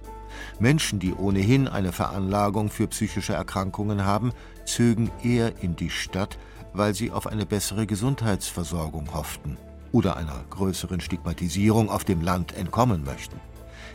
Menschen, 0.58 0.98
die 0.98 1.12
ohnehin 1.12 1.68
eine 1.68 1.92
Veranlagung 1.92 2.70
für 2.70 2.86
psychische 2.88 3.34
Erkrankungen 3.34 4.04
haben, 4.04 4.32
zögen 4.64 5.10
eher 5.22 5.62
in 5.62 5.76
die 5.76 5.90
Stadt, 5.90 6.38
weil 6.72 6.94
sie 6.94 7.10
auf 7.10 7.26
eine 7.26 7.46
bessere 7.46 7.86
Gesundheitsversorgung 7.86 9.12
hofften 9.12 9.56
oder 9.92 10.16
einer 10.16 10.44
größeren 10.50 11.00
Stigmatisierung 11.00 11.90
auf 11.90 12.04
dem 12.04 12.22
Land 12.22 12.56
entkommen 12.56 13.04
möchten. 13.04 13.40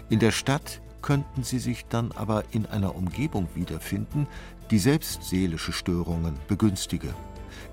In 0.09 0.19
der 0.19 0.31
Stadt 0.31 0.81
könnten 1.01 1.43
sie 1.43 1.59
sich 1.59 1.85
dann 1.85 2.11
aber 2.11 2.43
in 2.51 2.65
einer 2.65 2.95
Umgebung 2.95 3.47
wiederfinden, 3.53 4.27
die 4.71 4.79
selbst 4.79 5.23
seelische 5.23 5.71
Störungen 5.71 6.37
begünstige. 6.47 7.13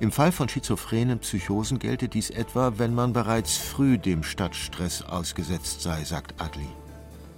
Im 0.00 0.12
Fall 0.12 0.32
von 0.32 0.48
schizophrenen 0.48 1.20
Psychosen 1.20 1.78
gelte 1.78 2.08
dies 2.08 2.30
etwa, 2.30 2.78
wenn 2.78 2.94
man 2.94 3.12
bereits 3.12 3.56
früh 3.56 3.98
dem 3.98 4.22
Stadtstress 4.22 5.02
ausgesetzt 5.02 5.82
sei, 5.82 6.04
sagt 6.04 6.40
Adli. 6.40 6.68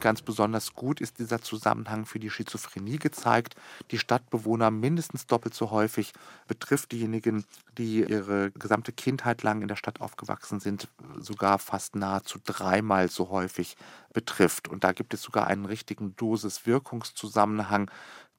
Ganz 0.04 0.20
besonders 0.20 0.74
gut 0.74 1.00
ist 1.00 1.18
dieser 1.18 1.40
Zusammenhang 1.40 2.04
für 2.04 2.18
die 2.18 2.28
Schizophrenie 2.28 2.98
gezeigt. 2.98 3.54
Die 3.90 3.98
Stadtbewohner 3.98 4.70
mindestens 4.70 5.26
doppelt 5.26 5.54
so 5.54 5.70
häufig 5.70 6.12
betrifft 6.46 6.92
diejenigen, 6.92 7.46
die 7.78 8.00
ihre 8.00 8.50
gesamte 8.50 8.92
Kindheit 8.92 9.42
lang 9.42 9.62
in 9.62 9.68
der 9.68 9.76
Stadt 9.76 10.02
aufgewachsen 10.02 10.60
sind, 10.60 10.88
sogar 11.18 11.58
fast 11.58 11.96
nahezu 11.96 12.38
dreimal 12.44 13.08
so 13.08 13.30
häufig 13.30 13.78
betrifft. 14.12 14.68
Und 14.68 14.84
da 14.84 14.92
gibt 14.92 15.14
es 15.14 15.22
sogar 15.22 15.46
einen 15.46 15.64
richtigen 15.64 16.14
Dosis-Wirkungszusammenhang 16.16 17.90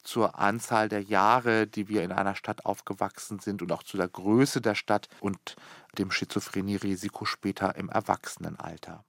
zur 0.05 0.39
Anzahl 0.39 0.87
der 0.87 1.01
Jahre, 1.01 1.67
die 1.67 1.89
wir 1.89 2.03
in 2.03 2.11
einer 2.11 2.35
Stadt 2.35 2.65
aufgewachsen 2.65 3.39
sind 3.39 3.61
und 3.61 3.71
auch 3.71 3.83
zu 3.83 3.97
der 3.97 4.07
Größe 4.07 4.61
der 4.61 4.75
Stadt 4.75 5.09
und 5.19 5.55
dem 5.97 6.11
Schizophrenie-Risiko 6.11 7.25
später 7.25 7.75
im 7.75 7.89
Erwachsenenalter. 7.89 9.03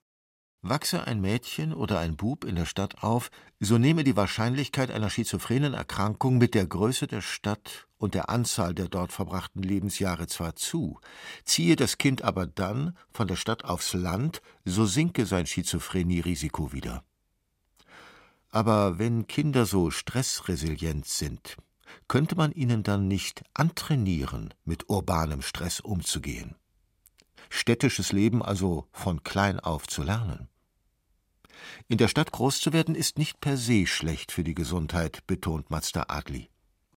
Wachse 0.62 1.06
ein 1.06 1.20
Mädchen 1.20 1.72
oder 1.72 1.98
ein 1.98 2.16
Bub 2.16 2.44
in 2.44 2.56
der 2.56 2.64
Stadt 2.64 3.02
auf, 3.02 3.30
so 3.60 3.78
nehme 3.78 4.04
die 4.04 4.16
Wahrscheinlichkeit 4.16 4.90
einer 4.90 5.10
schizophrenen 5.10 5.74
Erkrankung 5.74 6.38
mit 6.38 6.54
der 6.54 6.66
Größe 6.66 7.06
der 7.06 7.20
Stadt 7.20 7.86
und 7.98 8.14
der 8.14 8.28
Anzahl 8.28 8.74
der 8.74 8.88
dort 8.88 9.12
verbrachten 9.12 9.62
Lebensjahre 9.62 10.26
zwar 10.26 10.56
zu, 10.56 10.98
ziehe 11.44 11.76
das 11.76 11.98
Kind 11.98 12.22
aber 12.22 12.46
dann 12.46 12.96
von 13.12 13.28
der 13.28 13.36
Stadt 13.36 13.64
aufs 13.64 13.92
Land, 13.92 14.42
so 14.64 14.86
sinke 14.86 15.26
sein 15.26 15.46
Schizophrenie-Risiko 15.46 16.72
wieder. 16.72 17.04
Aber 18.56 18.98
wenn 18.98 19.26
Kinder 19.26 19.66
so 19.66 19.90
stressresilient 19.90 21.04
sind, 21.04 21.58
könnte 22.08 22.36
man 22.36 22.52
ihnen 22.52 22.82
dann 22.82 23.06
nicht 23.06 23.42
antrainieren, 23.52 24.54
mit 24.64 24.88
urbanem 24.88 25.42
Stress 25.42 25.80
umzugehen? 25.80 26.54
Städtisches 27.50 28.12
Leben 28.12 28.42
also 28.42 28.86
von 28.92 29.22
klein 29.22 29.60
auf 29.60 29.86
zu 29.86 30.02
lernen? 30.02 30.48
In 31.88 31.98
der 31.98 32.08
Stadt 32.08 32.32
groß 32.32 32.62
zu 32.62 32.72
werden 32.72 32.94
ist 32.94 33.18
nicht 33.18 33.42
per 33.42 33.58
se 33.58 33.86
schlecht 33.86 34.32
für 34.32 34.42
die 34.42 34.54
Gesundheit, 34.54 35.26
betont 35.26 35.68
Mazda 35.68 36.06
Adli. 36.08 36.48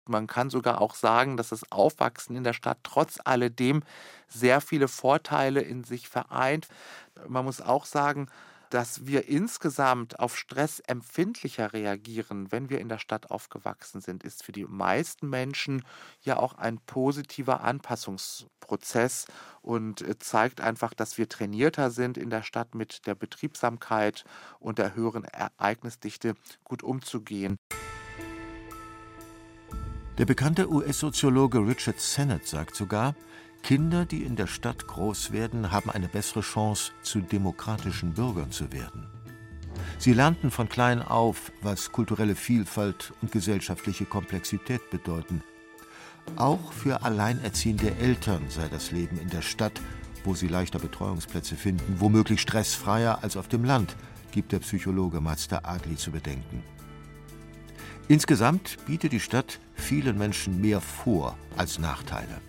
Man 0.06 0.28
kann 0.28 0.50
sogar 0.50 0.80
auch 0.80 0.94
sagen, 0.94 1.36
dass 1.36 1.48
das 1.48 1.72
Aufwachsen 1.72 2.36
in 2.36 2.44
der 2.44 2.52
Stadt 2.52 2.78
trotz 2.84 3.18
alledem 3.24 3.82
sehr 4.28 4.60
viele 4.60 4.86
Vorteile 4.86 5.62
in 5.62 5.82
sich 5.82 6.08
vereint. 6.08 6.68
Man 7.26 7.44
muss 7.44 7.60
auch 7.60 7.84
sagen, 7.84 8.28
dass 8.70 9.06
wir 9.06 9.28
insgesamt 9.28 10.18
auf 10.18 10.37
Stress 10.37 10.80
empfindlicher 10.80 11.72
reagieren, 11.72 12.50
wenn 12.50 12.70
wir 12.70 12.80
in 12.80 12.88
der 12.88 12.98
Stadt 12.98 13.30
aufgewachsen 13.30 14.00
sind, 14.00 14.25
ist 14.25 14.42
für 14.42 14.52
die 14.52 14.64
meisten 14.64 15.28
Menschen 15.28 15.84
ja 16.22 16.37
auch 16.37 16.54
ein 16.54 16.78
positiver 16.78 17.62
Anpassungsprozess 17.62 19.26
und 19.62 20.02
äh, 20.02 20.18
zeigt 20.18 20.60
einfach, 20.60 20.94
dass 20.94 21.18
wir 21.18 21.28
trainierter 21.28 21.90
sind, 21.90 22.18
in 22.18 22.30
der 22.30 22.42
Stadt 22.42 22.75
mit 22.75 23.06
der 23.06 23.14
Betriebsamkeit 23.14 24.25
und 24.58 24.78
der 24.78 24.94
höheren 24.94 25.25
Ereignisdichte 25.25 26.34
gut 26.64 26.82
umzugehen. 26.82 27.56
Der 30.18 30.26
bekannte 30.26 30.68
US-Soziologe 30.68 31.60
Richard 31.60 32.00
Sennett 32.00 32.44
sagt 32.44 32.75
sogar, 32.75 33.14
Kinder, 33.62 34.06
die 34.06 34.22
in 34.22 34.36
der 34.36 34.46
Stadt 34.46 34.86
groß 34.86 35.32
werden, 35.32 35.72
haben 35.72 35.90
eine 35.90 36.08
bessere 36.08 36.40
Chance, 36.40 36.92
zu 37.02 37.20
demokratischen 37.20 38.14
Bürgern 38.14 38.50
zu 38.50 38.72
werden. 38.72 39.06
Sie 39.98 40.12
lernten 40.12 40.50
von 40.50 40.68
klein 40.68 41.02
auf, 41.02 41.52
was 41.62 41.92
kulturelle 41.92 42.34
Vielfalt 42.34 43.12
und 43.20 43.32
gesellschaftliche 43.32 44.04
Komplexität 44.04 44.90
bedeuten. 44.90 45.42
Auch 46.36 46.72
für 46.72 47.02
alleinerziehende 47.02 47.94
Eltern 47.96 48.42
sei 48.48 48.68
das 48.68 48.90
Leben 48.90 49.18
in 49.18 49.28
der 49.28 49.42
Stadt, 49.42 49.80
wo 50.24 50.34
sie 50.34 50.48
leichter 50.48 50.78
Betreuungsplätze 50.78 51.56
finden, 51.56 52.00
womöglich 52.00 52.40
stressfreier 52.40 53.22
als 53.22 53.36
auf 53.36 53.48
dem 53.48 53.64
Land, 53.64 53.96
gibt 54.30 54.52
der 54.52 54.58
Psychologe 54.60 55.20
Mazda 55.20 55.60
Agli 55.62 55.96
zu 55.96 56.10
bedenken. 56.10 56.62
Insgesamt 58.08 58.78
bietet 58.86 59.12
die 59.12 59.20
Stadt 59.20 59.60
vielen 59.74 60.16
Menschen 60.16 60.60
mehr 60.60 60.80
vor 60.80 61.36
als 61.56 61.78
Nachteile. 61.78 62.40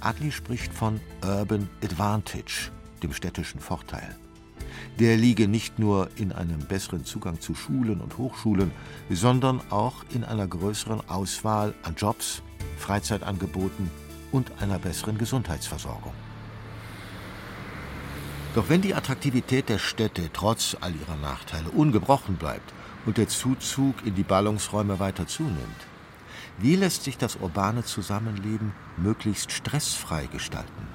Agli 0.00 0.32
spricht 0.32 0.72
von 0.72 1.00
Urban 1.22 1.68
Advantage, 1.84 2.70
dem 3.02 3.12
städtischen 3.12 3.60
Vorteil. 3.60 4.16
Der 4.98 5.16
liege 5.16 5.46
nicht 5.46 5.78
nur 5.78 6.08
in 6.16 6.32
einem 6.32 6.60
besseren 6.60 7.04
Zugang 7.04 7.40
zu 7.40 7.54
Schulen 7.54 8.00
und 8.00 8.16
Hochschulen, 8.16 8.70
sondern 9.10 9.60
auch 9.70 10.04
in 10.14 10.24
einer 10.24 10.46
größeren 10.46 11.08
Auswahl 11.08 11.74
an 11.82 11.94
Jobs, 11.96 12.42
Freizeitangeboten 12.78 13.90
und 14.32 14.50
einer 14.62 14.78
besseren 14.78 15.18
Gesundheitsversorgung. 15.18 16.12
Doch 18.54 18.68
wenn 18.68 18.80
die 18.80 18.94
Attraktivität 18.94 19.68
der 19.68 19.78
Städte 19.78 20.30
trotz 20.32 20.76
all 20.80 20.92
ihrer 20.94 21.16
Nachteile 21.16 21.70
ungebrochen 21.70 22.36
bleibt 22.36 22.72
und 23.06 23.16
der 23.16 23.28
Zuzug 23.28 24.04
in 24.04 24.14
die 24.14 24.22
Ballungsräume 24.22 24.98
weiter 24.98 25.26
zunimmt, 25.26 25.89
wie 26.60 26.76
lässt 26.76 27.04
sich 27.04 27.16
das 27.16 27.36
urbane 27.36 27.84
Zusammenleben 27.84 28.72
möglichst 28.96 29.50
stressfrei 29.50 30.26
gestalten? 30.26 30.88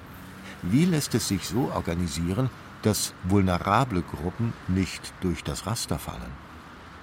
Wie 0.62 0.86
lässt 0.86 1.16
es 1.16 1.28
sich 1.28 1.48
so 1.48 1.72
organisieren, 1.74 2.50
dass 2.84 3.14
vulnerable 3.24 4.04
Gruppen 4.04 4.54
nicht 4.68 5.14
durch 5.22 5.44
das 5.44 5.66
Raster 5.66 5.98
fallen? 5.98 6.32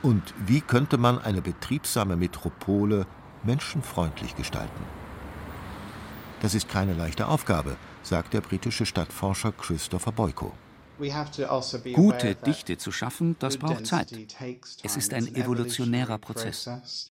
Und 0.02 0.22
wie 0.46 0.60
könnte 0.60 0.96
man 0.96 1.20
eine 1.20 1.42
betriebsame 1.42 2.16
Metropole 2.16 3.06
menschenfreundlich 3.42 4.36
gestalten? 4.36 4.84
Das 6.40 6.54
ist 6.54 6.68
keine 6.68 6.94
leichte 6.94 7.28
Aufgabe, 7.28 7.76
sagt 8.02 8.34
der 8.34 8.40
britische 8.40 8.86
Stadtforscher 8.86 9.52
Christopher 9.52 10.12
Boyko. 10.12 10.52
Also 11.48 11.78
Gute 11.94 12.34
Dichte 12.34 12.76
zu 12.78 12.92
schaffen, 12.92 13.36
das 13.38 13.56
braucht 13.56 13.86
Zeit. 13.86 14.12
Es 14.82 14.96
ist 14.96 15.14
ein 15.14 15.34
evolutionärer 15.34 16.18
Prozess. 16.18 17.11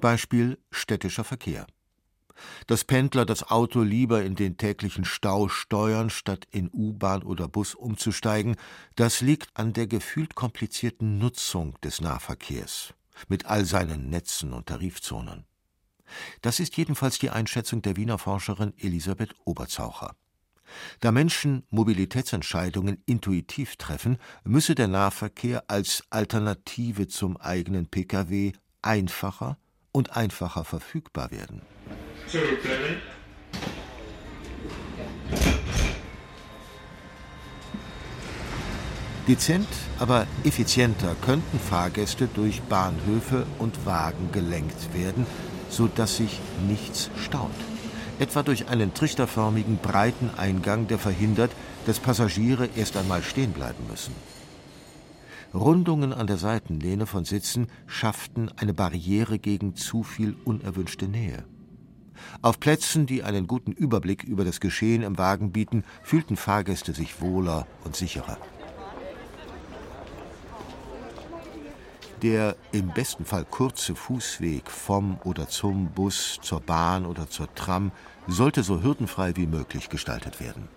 Beispiel 0.00 0.58
städtischer 0.70 1.24
Verkehr. 1.24 1.66
Dass 2.66 2.84
Pendler 2.84 3.24
das 3.24 3.50
Auto 3.50 3.82
lieber 3.82 4.24
in 4.24 4.34
den 4.34 4.56
täglichen 4.56 5.04
Stau 5.04 5.48
steuern, 5.48 6.10
statt 6.10 6.46
in 6.50 6.68
U-Bahn 6.72 7.22
oder 7.22 7.48
Bus 7.48 7.74
umzusteigen, 7.74 8.56
das 8.96 9.20
liegt 9.20 9.56
an 9.56 9.72
der 9.72 9.86
gefühlt 9.86 10.34
komplizierten 10.34 11.18
Nutzung 11.18 11.78
des 11.82 12.00
Nahverkehrs 12.00 12.94
mit 13.28 13.46
all 13.46 13.64
seinen 13.64 14.10
Netzen 14.10 14.52
und 14.52 14.66
Tarifzonen. 14.66 15.44
Das 16.42 16.60
ist 16.60 16.76
jedenfalls 16.76 17.18
die 17.18 17.30
Einschätzung 17.30 17.82
der 17.82 17.96
Wiener 17.96 18.18
Forscherin 18.18 18.74
Elisabeth 18.78 19.34
Oberzaucher. 19.44 20.14
Da 21.00 21.12
Menschen 21.12 21.64
Mobilitätsentscheidungen 21.70 23.02
intuitiv 23.06 23.76
treffen, 23.76 24.18
müsse 24.44 24.74
der 24.74 24.88
Nahverkehr 24.88 25.64
als 25.68 26.04
Alternative 26.10 27.06
zum 27.06 27.36
eigenen 27.36 27.86
Pkw 27.86 28.52
einfacher 28.82 29.58
und 29.94 30.16
einfacher 30.16 30.64
verfügbar 30.64 31.30
werden. 31.30 31.62
Dezent, 39.28 39.68
aber 39.98 40.26
effizienter 40.42 41.14
könnten 41.24 41.58
Fahrgäste 41.58 42.28
durch 42.34 42.60
Bahnhöfe 42.62 43.46
und 43.58 43.86
Wagen 43.86 44.30
gelenkt 44.32 44.92
werden, 44.92 45.26
sodass 45.70 46.16
sich 46.16 46.40
nichts 46.68 47.10
staut. 47.24 47.50
Etwa 48.18 48.42
durch 48.42 48.68
einen 48.68 48.92
trichterförmigen 48.92 49.78
breiten 49.78 50.30
Eingang, 50.36 50.88
der 50.88 50.98
verhindert, 50.98 51.52
dass 51.86 52.00
Passagiere 52.00 52.68
erst 52.76 52.96
einmal 52.96 53.22
stehen 53.22 53.52
bleiben 53.52 53.86
müssen. 53.88 54.14
Rundungen 55.54 56.12
an 56.12 56.26
der 56.26 56.36
Seitenlehne 56.36 57.06
von 57.06 57.24
Sitzen 57.24 57.68
schafften 57.86 58.50
eine 58.56 58.74
Barriere 58.74 59.38
gegen 59.38 59.76
zu 59.76 60.02
viel 60.02 60.36
unerwünschte 60.44 61.06
Nähe. 61.06 61.44
Auf 62.42 62.58
Plätzen, 62.58 63.06
die 63.06 63.22
einen 63.22 63.46
guten 63.46 63.70
Überblick 63.70 64.24
über 64.24 64.44
das 64.44 64.58
Geschehen 64.60 65.02
im 65.02 65.16
Wagen 65.16 65.52
bieten, 65.52 65.84
fühlten 66.02 66.36
Fahrgäste 66.36 66.92
sich 66.92 67.20
wohler 67.20 67.68
und 67.84 67.94
sicherer. 67.94 68.38
Der 72.22 72.56
im 72.72 72.88
besten 72.88 73.24
Fall 73.24 73.44
kurze 73.44 73.94
Fußweg 73.94 74.70
vom 74.70 75.18
oder 75.24 75.48
zum 75.48 75.88
Bus, 75.90 76.38
zur 76.42 76.60
Bahn 76.60 77.06
oder 77.06 77.28
zur 77.28 77.52
Tram 77.54 77.92
sollte 78.26 78.62
so 78.62 78.82
hürdenfrei 78.82 79.36
wie 79.36 79.46
möglich 79.46 79.88
gestaltet 79.88 80.40
werden. 80.40 80.68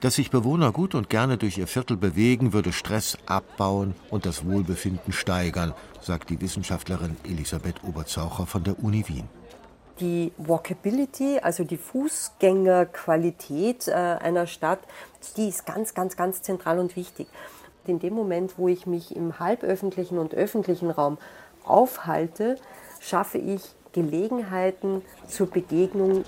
Dass 0.00 0.16
sich 0.16 0.30
Bewohner 0.30 0.72
gut 0.72 0.94
und 0.94 1.08
gerne 1.08 1.38
durch 1.38 1.56
ihr 1.56 1.66
Viertel 1.66 1.96
bewegen, 1.96 2.52
würde 2.52 2.72
Stress 2.72 3.16
abbauen 3.24 3.94
und 4.10 4.26
das 4.26 4.44
Wohlbefinden 4.44 5.12
steigern, 5.12 5.72
sagt 6.02 6.28
die 6.28 6.40
Wissenschaftlerin 6.40 7.16
Elisabeth 7.24 7.82
Oberzaucher 7.82 8.46
von 8.46 8.62
der 8.62 8.82
Uni 8.82 9.08
Wien. 9.08 9.24
Die 10.00 10.32
Walkability, 10.36 11.38
also 11.42 11.64
die 11.64 11.78
Fußgängerqualität 11.78 13.88
äh, 13.88 13.92
einer 13.92 14.46
Stadt, 14.46 14.80
die 15.38 15.48
ist 15.48 15.64
ganz, 15.64 15.94
ganz, 15.94 16.16
ganz 16.16 16.42
zentral 16.42 16.78
und 16.78 16.96
wichtig. 16.96 17.28
In 17.86 17.98
dem 17.98 18.12
Moment, 18.12 18.58
wo 18.58 18.68
ich 18.68 18.86
mich 18.86 19.16
im 19.16 19.38
halböffentlichen 19.38 20.18
und 20.18 20.34
öffentlichen 20.34 20.90
Raum 20.90 21.16
aufhalte, 21.64 22.56
schaffe 23.00 23.38
ich 23.38 23.62
Gelegenheiten 23.92 25.00
zur 25.26 25.46
Begegnung 25.46 26.24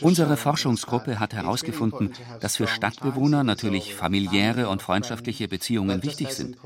Unsere 0.00 0.36
Forschungsgruppe 0.36 1.20
hat 1.20 1.34
herausgefunden, 1.34 2.12
dass 2.40 2.56
für 2.56 2.66
Stadtbewohner 2.66 3.44
natürlich 3.44 3.94
familiäre 3.94 4.68
und 4.68 4.82
freundschaftliche 4.82 5.48
Beziehungen 5.48 6.02
wichtig 6.02 6.32
sind. 6.32 6.56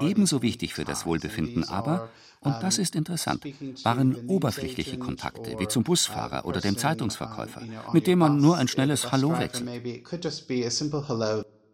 Ebenso 0.00 0.42
wichtig 0.42 0.74
für 0.74 0.84
das 0.84 1.06
Wohlbefinden 1.06 1.64
aber, 1.68 2.08
und 2.40 2.56
das 2.60 2.78
ist 2.78 2.96
interessant, 2.96 3.44
waren 3.84 4.16
oberflächliche 4.26 4.98
Kontakte, 4.98 5.58
wie 5.58 5.68
zum 5.68 5.84
Busfahrer 5.84 6.44
oder 6.44 6.60
dem 6.60 6.76
Zeitungsverkäufer, 6.76 7.62
mit 7.92 8.06
dem 8.06 8.18
man 8.18 8.40
nur 8.40 8.56
ein 8.56 8.68
schnelles 8.68 9.12
Hallo 9.12 9.38
wechselt. 9.38 9.68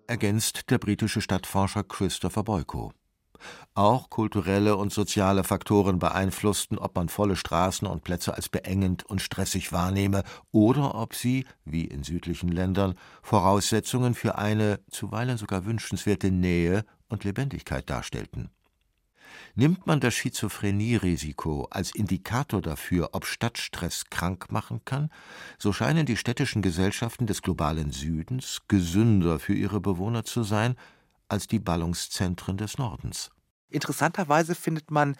Ergänzt 0.07 0.71
der 0.71 0.79
britische 0.79 1.21
Stadtforscher 1.21 1.85
Christopher 1.85 2.43
Boyko. 2.43 2.93
Auch 3.75 4.11
kulturelle 4.11 4.77
und 4.77 4.93
soziale 4.93 5.45
Faktoren 5.45 5.99
beeinflussten, 5.99 6.79
ob 6.79 6.97
man 6.97 7.09
volle 7.09 7.37
Straßen 7.37 7.87
und 7.87 8.05
Plätze 8.05 8.35
als 8.35 8.49
beengend 8.49 9.05
und 9.05 9.23
stressig 9.23 9.73
wahrnehme 9.73 10.25
oder 10.51 10.95
ob 10.95 11.15
sie, 11.15 11.47
wie 11.65 11.85
in 11.85 12.03
südlichen 12.03 12.49
Ländern, 12.49 12.95
Voraussetzungen 13.23 14.15
für 14.15 14.39
eine 14.39 14.81
zuweilen 14.91 15.39
sogar 15.39 15.65
wünschenswerte 15.65 16.31
Nähe 16.31 16.85
und 17.09 17.25
Lebendigkeit 17.25 17.89
darstellten. 17.89 18.51
Nimmt 19.55 19.87
man 19.87 20.01
das 20.01 20.15
Schizophrenie-Risiko 20.15 21.67
als 21.71 21.95
Indikator 21.95 22.63
dafür, 22.63 23.11
ob 23.13 23.27
Stadtstress 23.27 24.05
krank 24.11 24.53
machen 24.53 24.83
kann, 24.85 25.11
so 25.59 25.73
scheinen 25.73 26.07
die 26.07 26.17
städtischen 26.17 26.63
Gesellschaften 26.63 27.27
des 27.27 27.43
globalen 27.43 27.91
Südens 27.91 28.63
gesünder 28.69 29.39
für 29.39 29.55
ihre 29.55 29.81
Bewohner 29.81 30.25
zu 30.25 30.43
sein 30.43 30.77
als 31.29 31.47
die 31.47 31.59
Ballungszentren 31.59 32.57
des 32.57 32.79
Nordens. 32.79 33.31
Interessanterweise 33.69 34.55
findet 34.55 34.91
man 34.91 35.17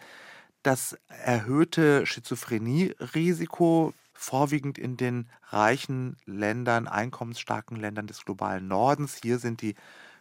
das 0.63 0.97
erhöhte 1.07 2.05
Schizophrenie-Risiko 2.05 3.93
vorwiegend 4.13 4.77
in 4.77 4.97
den 4.97 5.29
reichen 5.47 6.17
Ländern, 6.25 6.87
einkommensstarken 6.87 7.77
Ländern 7.77 8.07
des 8.07 8.25
globalen 8.25 8.67
Nordens. 8.67 9.19
Hier 9.21 9.39
sind 9.39 9.61
die 9.61 9.75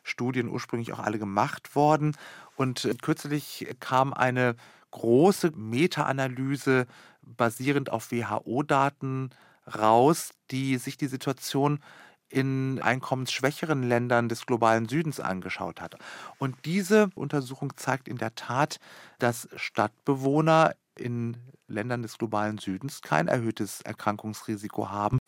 Studien 0.04 0.48
ursprünglich 0.48 0.92
auch 0.92 1.00
alle 1.00 1.18
gemacht 1.18 1.74
worden. 1.74 2.16
Und 2.54 2.88
kürzlich 3.02 3.66
kam 3.80 4.12
eine 4.12 4.54
große 4.92 5.50
Meta-Analyse 5.54 6.86
basierend 7.22 7.90
auf 7.90 8.12
WHO-Daten 8.12 9.30
raus, 9.66 10.30
die 10.50 10.76
sich 10.78 10.96
die 10.96 11.08
Situation 11.08 11.80
in 12.28 12.80
einkommensschwächeren 12.82 13.82
Ländern 13.82 14.28
des 14.28 14.46
globalen 14.46 14.88
Südens 14.88 15.20
angeschaut 15.20 15.80
hat. 15.80 15.96
Und 16.38 16.56
diese 16.64 17.10
Untersuchung 17.14 17.72
zeigt 17.76 18.08
in 18.08 18.18
der 18.18 18.34
Tat, 18.34 18.78
dass 19.18 19.48
Stadtbewohner 19.56 20.74
in 20.96 21.36
Ländern 21.68 22.02
des 22.02 22.18
globalen 22.18 22.58
Südens 22.58 23.02
kein 23.02 23.28
erhöhtes 23.28 23.80
Erkrankungsrisiko 23.82 24.90
haben. 24.90 25.18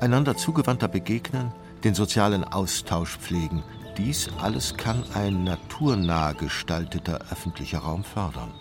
Einander 0.00 0.36
zugewandter 0.36 0.88
begegnen, 0.88 1.52
den 1.84 1.94
sozialen 1.94 2.44
Austausch 2.44 3.18
pflegen, 3.18 3.62
dies 3.98 4.30
alles 4.40 4.76
kann 4.76 5.04
ein 5.14 5.44
naturnah 5.44 6.32
gestalteter 6.32 7.20
öffentlicher 7.30 7.80
Raum 7.80 8.02
fördern. 8.04 8.52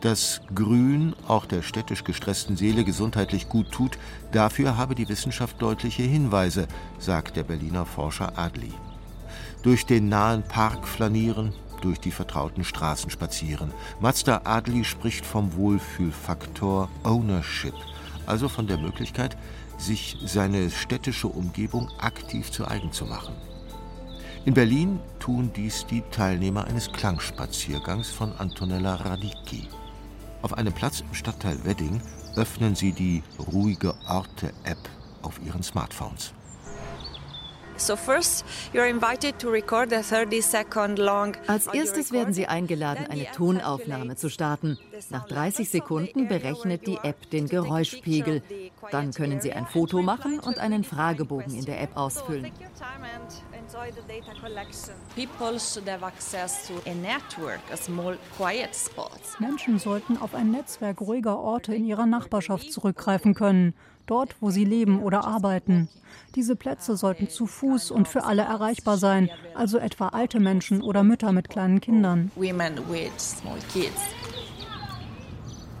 Dass 0.00 0.40
Grün 0.54 1.14
auch 1.28 1.44
der 1.44 1.60
städtisch 1.60 2.04
gestressten 2.04 2.56
Seele 2.56 2.84
gesundheitlich 2.84 3.48
gut 3.48 3.70
tut, 3.70 3.98
dafür 4.32 4.78
habe 4.78 4.94
die 4.94 5.08
Wissenschaft 5.08 5.60
deutliche 5.60 6.02
Hinweise, 6.02 6.68
sagt 6.98 7.36
der 7.36 7.42
Berliner 7.42 7.84
Forscher 7.84 8.38
Adli. 8.38 8.72
Durch 9.62 9.84
den 9.84 10.08
nahen 10.08 10.42
Park 10.42 10.88
flanieren, 10.88 11.52
durch 11.82 12.00
die 12.00 12.12
vertrauten 12.12 12.64
Straßen 12.64 13.10
spazieren. 13.10 13.72
Mazda 14.00 14.42
Adli 14.44 14.84
spricht 14.84 15.26
vom 15.26 15.54
Wohlfühlfaktor 15.54 16.88
Ownership, 17.04 17.74
also 18.26 18.48
von 18.48 18.66
der 18.66 18.78
Möglichkeit, 18.78 19.36
sich 19.76 20.16
seine 20.24 20.70
städtische 20.70 21.28
Umgebung 21.28 21.90
aktiv 21.98 22.50
zu 22.50 22.66
eigen 22.66 22.92
zu 22.92 23.04
machen. 23.04 23.34
In 24.46 24.54
Berlin 24.54 24.98
tun 25.18 25.50
dies 25.54 25.84
die 25.86 26.02
Teilnehmer 26.10 26.64
eines 26.64 26.90
Klangspaziergangs 26.90 28.10
von 28.10 28.32
Antonella 28.38 28.94
Radicchi. 28.94 29.68
Auf 30.42 30.54
einem 30.54 30.72
Platz 30.72 31.00
im 31.00 31.14
Stadtteil 31.14 31.64
Wedding 31.64 32.00
öffnen 32.34 32.74
sie 32.74 32.92
die 32.92 33.22
Ruhige 33.52 33.94
Orte-App 34.08 34.88
auf 35.22 35.40
ihren 35.42 35.62
Smartphones. 35.62 36.32
Als 41.46 41.66
erstes 41.66 42.12
werden 42.12 42.34
Sie 42.34 42.46
eingeladen, 42.46 43.06
eine 43.08 43.30
Tonaufnahme 43.32 44.16
zu 44.16 44.28
starten. 44.28 44.78
Nach 45.08 45.26
30 45.26 45.70
Sekunden 45.70 46.28
berechnet 46.28 46.86
die 46.86 46.98
App 47.02 47.30
den 47.30 47.48
Geräuschpegel. 47.48 48.42
Dann 48.90 49.12
können 49.12 49.40
Sie 49.40 49.52
ein 49.52 49.66
Foto 49.66 50.02
machen 50.02 50.40
und 50.40 50.58
einen 50.58 50.84
Fragebogen 50.84 51.54
in 51.54 51.64
der 51.64 51.80
App 51.80 51.96
ausfüllen. 51.96 52.52
Menschen 59.38 59.78
sollten 59.78 60.16
auf 60.18 60.34
ein 60.34 60.50
Netzwerk 60.50 61.00
ruhiger 61.00 61.38
Orte 61.38 61.74
in 61.74 61.86
ihrer 61.86 62.06
Nachbarschaft 62.06 62.72
zurückgreifen 62.72 63.34
können, 63.34 63.74
dort, 64.10 64.36
wo 64.40 64.50
sie 64.50 64.64
leben 64.64 65.00
oder 65.00 65.24
arbeiten. 65.24 65.88
Diese 66.34 66.56
Plätze 66.56 66.96
sollten 66.96 67.28
zu 67.28 67.46
Fuß 67.46 67.90
und 67.90 68.08
für 68.08 68.24
alle 68.24 68.42
erreichbar 68.42 68.98
sein, 68.98 69.30
also 69.54 69.78
etwa 69.78 70.08
alte 70.08 70.40
Menschen 70.40 70.82
oder 70.82 71.02
Mütter 71.02 71.32
mit 71.32 71.48
kleinen 71.48 71.80
Kindern. 71.80 72.30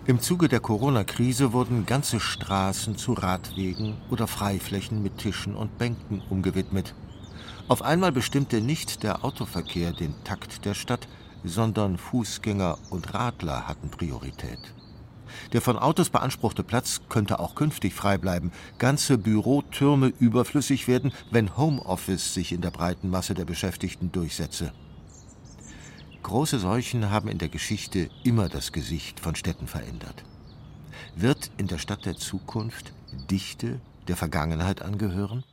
Im 0.06 0.18
Zuge 0.18 0.48
der 0.48 0.60
Corona-Krise 0.60 1.52
wurden 1.52 1.86
ganze 1.86 2.18
Straßen 2.18 2.96
zu 2.96 3.12
Radwegen 3.12 3.96
oder 4.10 4.26
Freiflächen 4.26 5.02
mit 5.02 5.18
Tischen 5.18 5.54
und 5.54 5.78
Bänken 5.78 6.22
umgewidmet. 6.30 6.94
Auf 7.68 7.82
einmal 7.82 8.10
bestimmte 8.10 8.60
nicht 8.60 9.04
der 9.04 9.24
Autoverkehr 9.24 9.92
den 9.92 10.14
Takt 10.24 10.64
der 10.64 10.74
Stadt, 10.74 11.06
sondern 11.44 11.96
Fußgänger 11.96 12.78
und 12.90 13.14
Radler 13.14 13.68
hatten 13.68 13.90
Priorität. 13.90 14.58
Der 15.52 15.60
von 15.60 15.78
Autos 15.78 16.10
beanspruchte 16.10 16.62
Platz 16.62 17.00
könnte 17.08 17.40
auch 17.40 17.54
künftig 17.54 17.94
frei 17.94 18.18
bleiben, 18.18 18.52
ganze 18.78 19.18
Bürotürme 19.18 20.12
überflüssig 20.18 20.88
werden, 20.88 21.12
wenn 21.30 21.56
Homeoffice 21.56 22.34
sich 22.34 22.52
in 22.52 22.60
der 22.60 22.70
breiten 22.70 23.10
Masse 23.10 23.34
der 23.34 23.44
Beschäftigten 23.44 24.12
durchsetze. 24.12 24.72
Große 26.22 26.58
Seuchen 26.58 27.10
haben 27.10 27.28
in 27.28 27.38
der 27.38 27.48
Geschichte 27.48 28.10
immer 28.24 28.48
das 28.48 28.72
Gesicht 28.72 29.20
von 29.20 29.34
Städten 29.34 29.66
verändert. 29.66 30.24
Wird 31.16 31.50
in 31.56 31.66
der 31.66 31.78
Stadt 31.78 32.04
der 32.04 32.16
Zukunft 32.16 32.92
Dichte 33.30 33.80
der 34.06 34.16
Vergangenheit 34.16 34.82
angehören? 34.82 35.44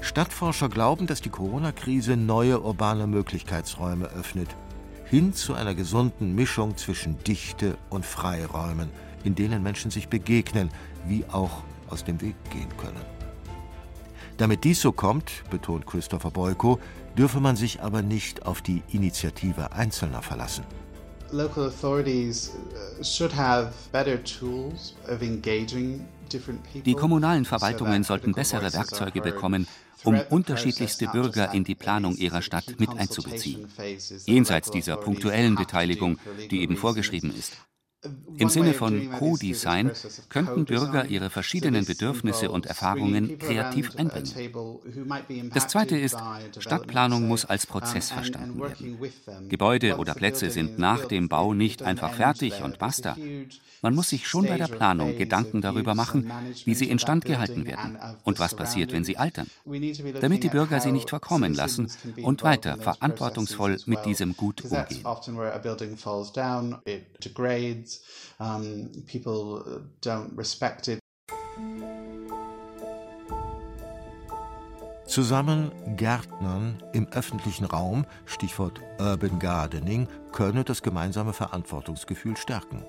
Stadtforscher 0.00 0.68
glauben, 0.68 1.06
dass 1.06 1.20
die 1.20 1.30
Corona-Krise 1.30 2.16
neue 2.16 2.60
urbane 2.60 3.06
Möglichkeitsräume 3.06 4.06
öffnet, 4.06 4.48
hin 5.10 5.32
zu 5.32 5.54
einer 5.54 5.74
gesunden 5.74 6.34
Mischung 6.34 6.76
zwischen 6.76 7.22
Dichte 7.24 7.78
und 7.90 8.04
Freiräumen, 8.04 8.90
in 9.24 9.34
denen 9.34 9.62
Menschen 9.62 9.90
sich 9.90 10.08
begegnen, 10.08 10.70
wie 11.06 11.24
auch 11.30 11.62
aus 11.88 12.04
dem 12.04 12.20
Weg 12.20 12.34
gehen 12.50 12.76
können. 12.76 13.04
Damit 14.36 14.64
dies 14.64 14.80
so 14.80 14.92
kommt, 14.92 15.44
betont 15.50 15.86
Christopher 15.86 16.30
Boyko, 16.30 16.78
dürfe 17.16 17.40
man 17.40 17.56
sich 17.56 17.80
aber 17.80 18.02
nicht 18.02 18.44
auf 18.44 18.60
die 18.60 18.82
Initiative 18.92 19.72
Einzelner 19.72 20.22
verlassen. 20.22 20.64
Local 21.32 21.66
authorities 21.66 22.52
uh, 23.00 23.02
should 23.02 23.34
have 23.34 23.72
better 23.90 24.22
tools 24.22 24.94
of 25.08 25.22
engaging 25.22 26.06
die 26.74 26.94
kommunalen 26.94 27.44
Verwaltungen 27.44 28.04
sollten 28.04 28.32
bessere 28.32 28.72
Werkzeuge 28.72 29.20
bekommen, 29.20 29.66
um 30.04 30.20
unterschiedlichste 30.30 31.08
Bürger 31.08 31.52
in 31.52 31.64
die 31.64 31.74
Planung 31.74 32.16
ihrer 32.16 32.42
Stadt 32.42 32.78
mit 32.78 32.90
einzubeziehen, 32.90 33.68
jenseits 34.26 34.70
dieser 34.70 34.96
punktuellen 34.96 35.56
Beteiligung, 35.56 36.18
die 36.50 36.60
eben 36.60 36.76
vorgeschrieben 36.76 37.34
ist. 37.36 37.56
Im 38.38 38.48
Sinne 38.48 38.74
von 38.74 39.10
Co-Design 39.10 39.90
könnten 40.28 40.64
Bürger 40.64 41.06
ihre 41.06 41.30
verschiedenen 41.30 41.84
Bedürfnisse 41.84 42.50
und 42.50 42.66
Erfahrungen 42.66 43.38
kreativ 43.38 43.96
einbringen. 43.96 45.50
Das 45.54 45.68
Zweite 45.68 45.96
ist, 45.96 46.16
Stadtplanung 46.58 47.26
muss 47.26 47.44
als 47.44 47.66
Prozess 47.66 48.10
verstanden 48.10 48.60
werden. 48.60 49.48
Gebäude 49.48 49.96
oder 49.96 50.14
Plätze 50.14 50.50
sind 50.50 50.78
nach 50.78 51.06
dem 51.06 51.28
Bau 51.28 51.54
nicht 51.54 51.82
einfach 51.82 52.14
fertig 52.14 52.62
und 52.62 52.78
basta. 52.78 53.16
Man 53.82 53.94
muss 53.94 54.08
sich 54.10 54.26
schon 54.26 54.46
bei 54.46 54.56
der 54.56 54.68
Planung 54.68 55.16
Gedanken 55.16 55.60
darüber 55.60 55.94
machen, 55.94 56.30
wie 56.64 56.74
sie 56.74 56.88
instand 56.88 57.24
gehalten 57.24 57.66
werden 57.66 57.98
und 58.24 58.38
was 58.38 58.54
passiert, 58.54 58.92
wenn 58.92 59.04
sie 59.04 59.16
altern, 59.16 59.48
damit 60.20 60.42
die 60.42 60.48
Bürger 60.48 60.80
sie 60.80 60.92
nicht 60.92 61.10
verkommen 61.10 61.54
lassen 61.54 61.90
und 62.22 62.42
weiter 62.42 62.76
verantwortungsvoll 62.76 63.78
mit 63.86 64.04
diesem 64.04 64.36
Gut 64.36 64.62
umgehen. 64.64 65.04
Zusammen 75.06 75.70
Gärtnern 75.96 76.82
im 76.92 77.06
öffentlichen 77.08 77.64
Raum, 77.64 78.04
Stichwort 78.26 78.80
Urban 78.98 79.38
Gardening, 79.38 80.08
könne 80.32 80.64
das 80.64 80.82
gemeinsame 80.82 81.32
Verantwortungsgefühl 81.32 82.36
stärken. 82.36 82.84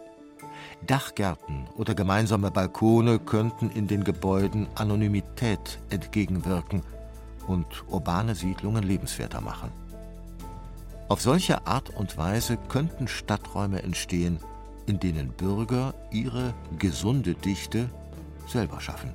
Dachgärten 0.85 1.67
oder 1.75 1.95
gemeinsame 1.95 2.51
Balkone 2.51 3.19
könnten 3.19 3.69
in 3.69 3.87
den 3.87 4.03
Gebäuden 4.03 4.67
Anonymität 4.75 5.79
entgegenwirken 5.89 6.83
und 7.47 7.83
urbane 7.87 8.35
Siedlungen 8.35 8.83
lebenswerter 8.83 9.41
machen. 9.41 9.71
Auf 11.09 11.21
solche 11.21 11.65
Art 11.65 11.89
und 11.89 12.17
Weise 12.17 12.57
könnten 12.67 13.07
Stadträume 13.07 13.81
entstehen, 13.81 14.39
in 14.87 14.99
denen 14.99 15.29
Bürger 15.29 15.93
ihre 16.11 16.53
gesunde 16.77 17.33
Dichte 17.33 17.89
selber 18.47 18.81
schaffen. 18.81 19.13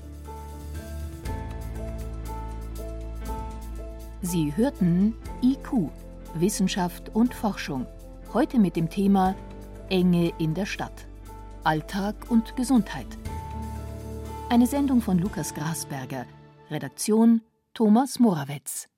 Sie 4.23 4.57
hörten 4.57 5.15
IQ, 5.43 5.91
Wissenschaft 6.35 7.11
und 7.15 7.35
Forschung. 7.35 7.87
Heute 8.33 8.59
mit 8.59 8.77
dem 8.77 8.89
Thema 8.89 9.35
Enge 9.91 10.33
in 10.39 10.55
der 10.55 10.65
Stadt. 10.65 11.07
Alltag 11.65 12.31
und 12.31 12.57
Gesundheit. 12.57 13.07
Eine 14.49 14.67
Sendung 14.67 15.01
von 15.01 15.19
Lukas 15.19 15.55
Grasberger. 15.55 16.27
Redaktion 16.71 17.43
Thomas 17.75 18.19
Morawetz. 18.19 18.92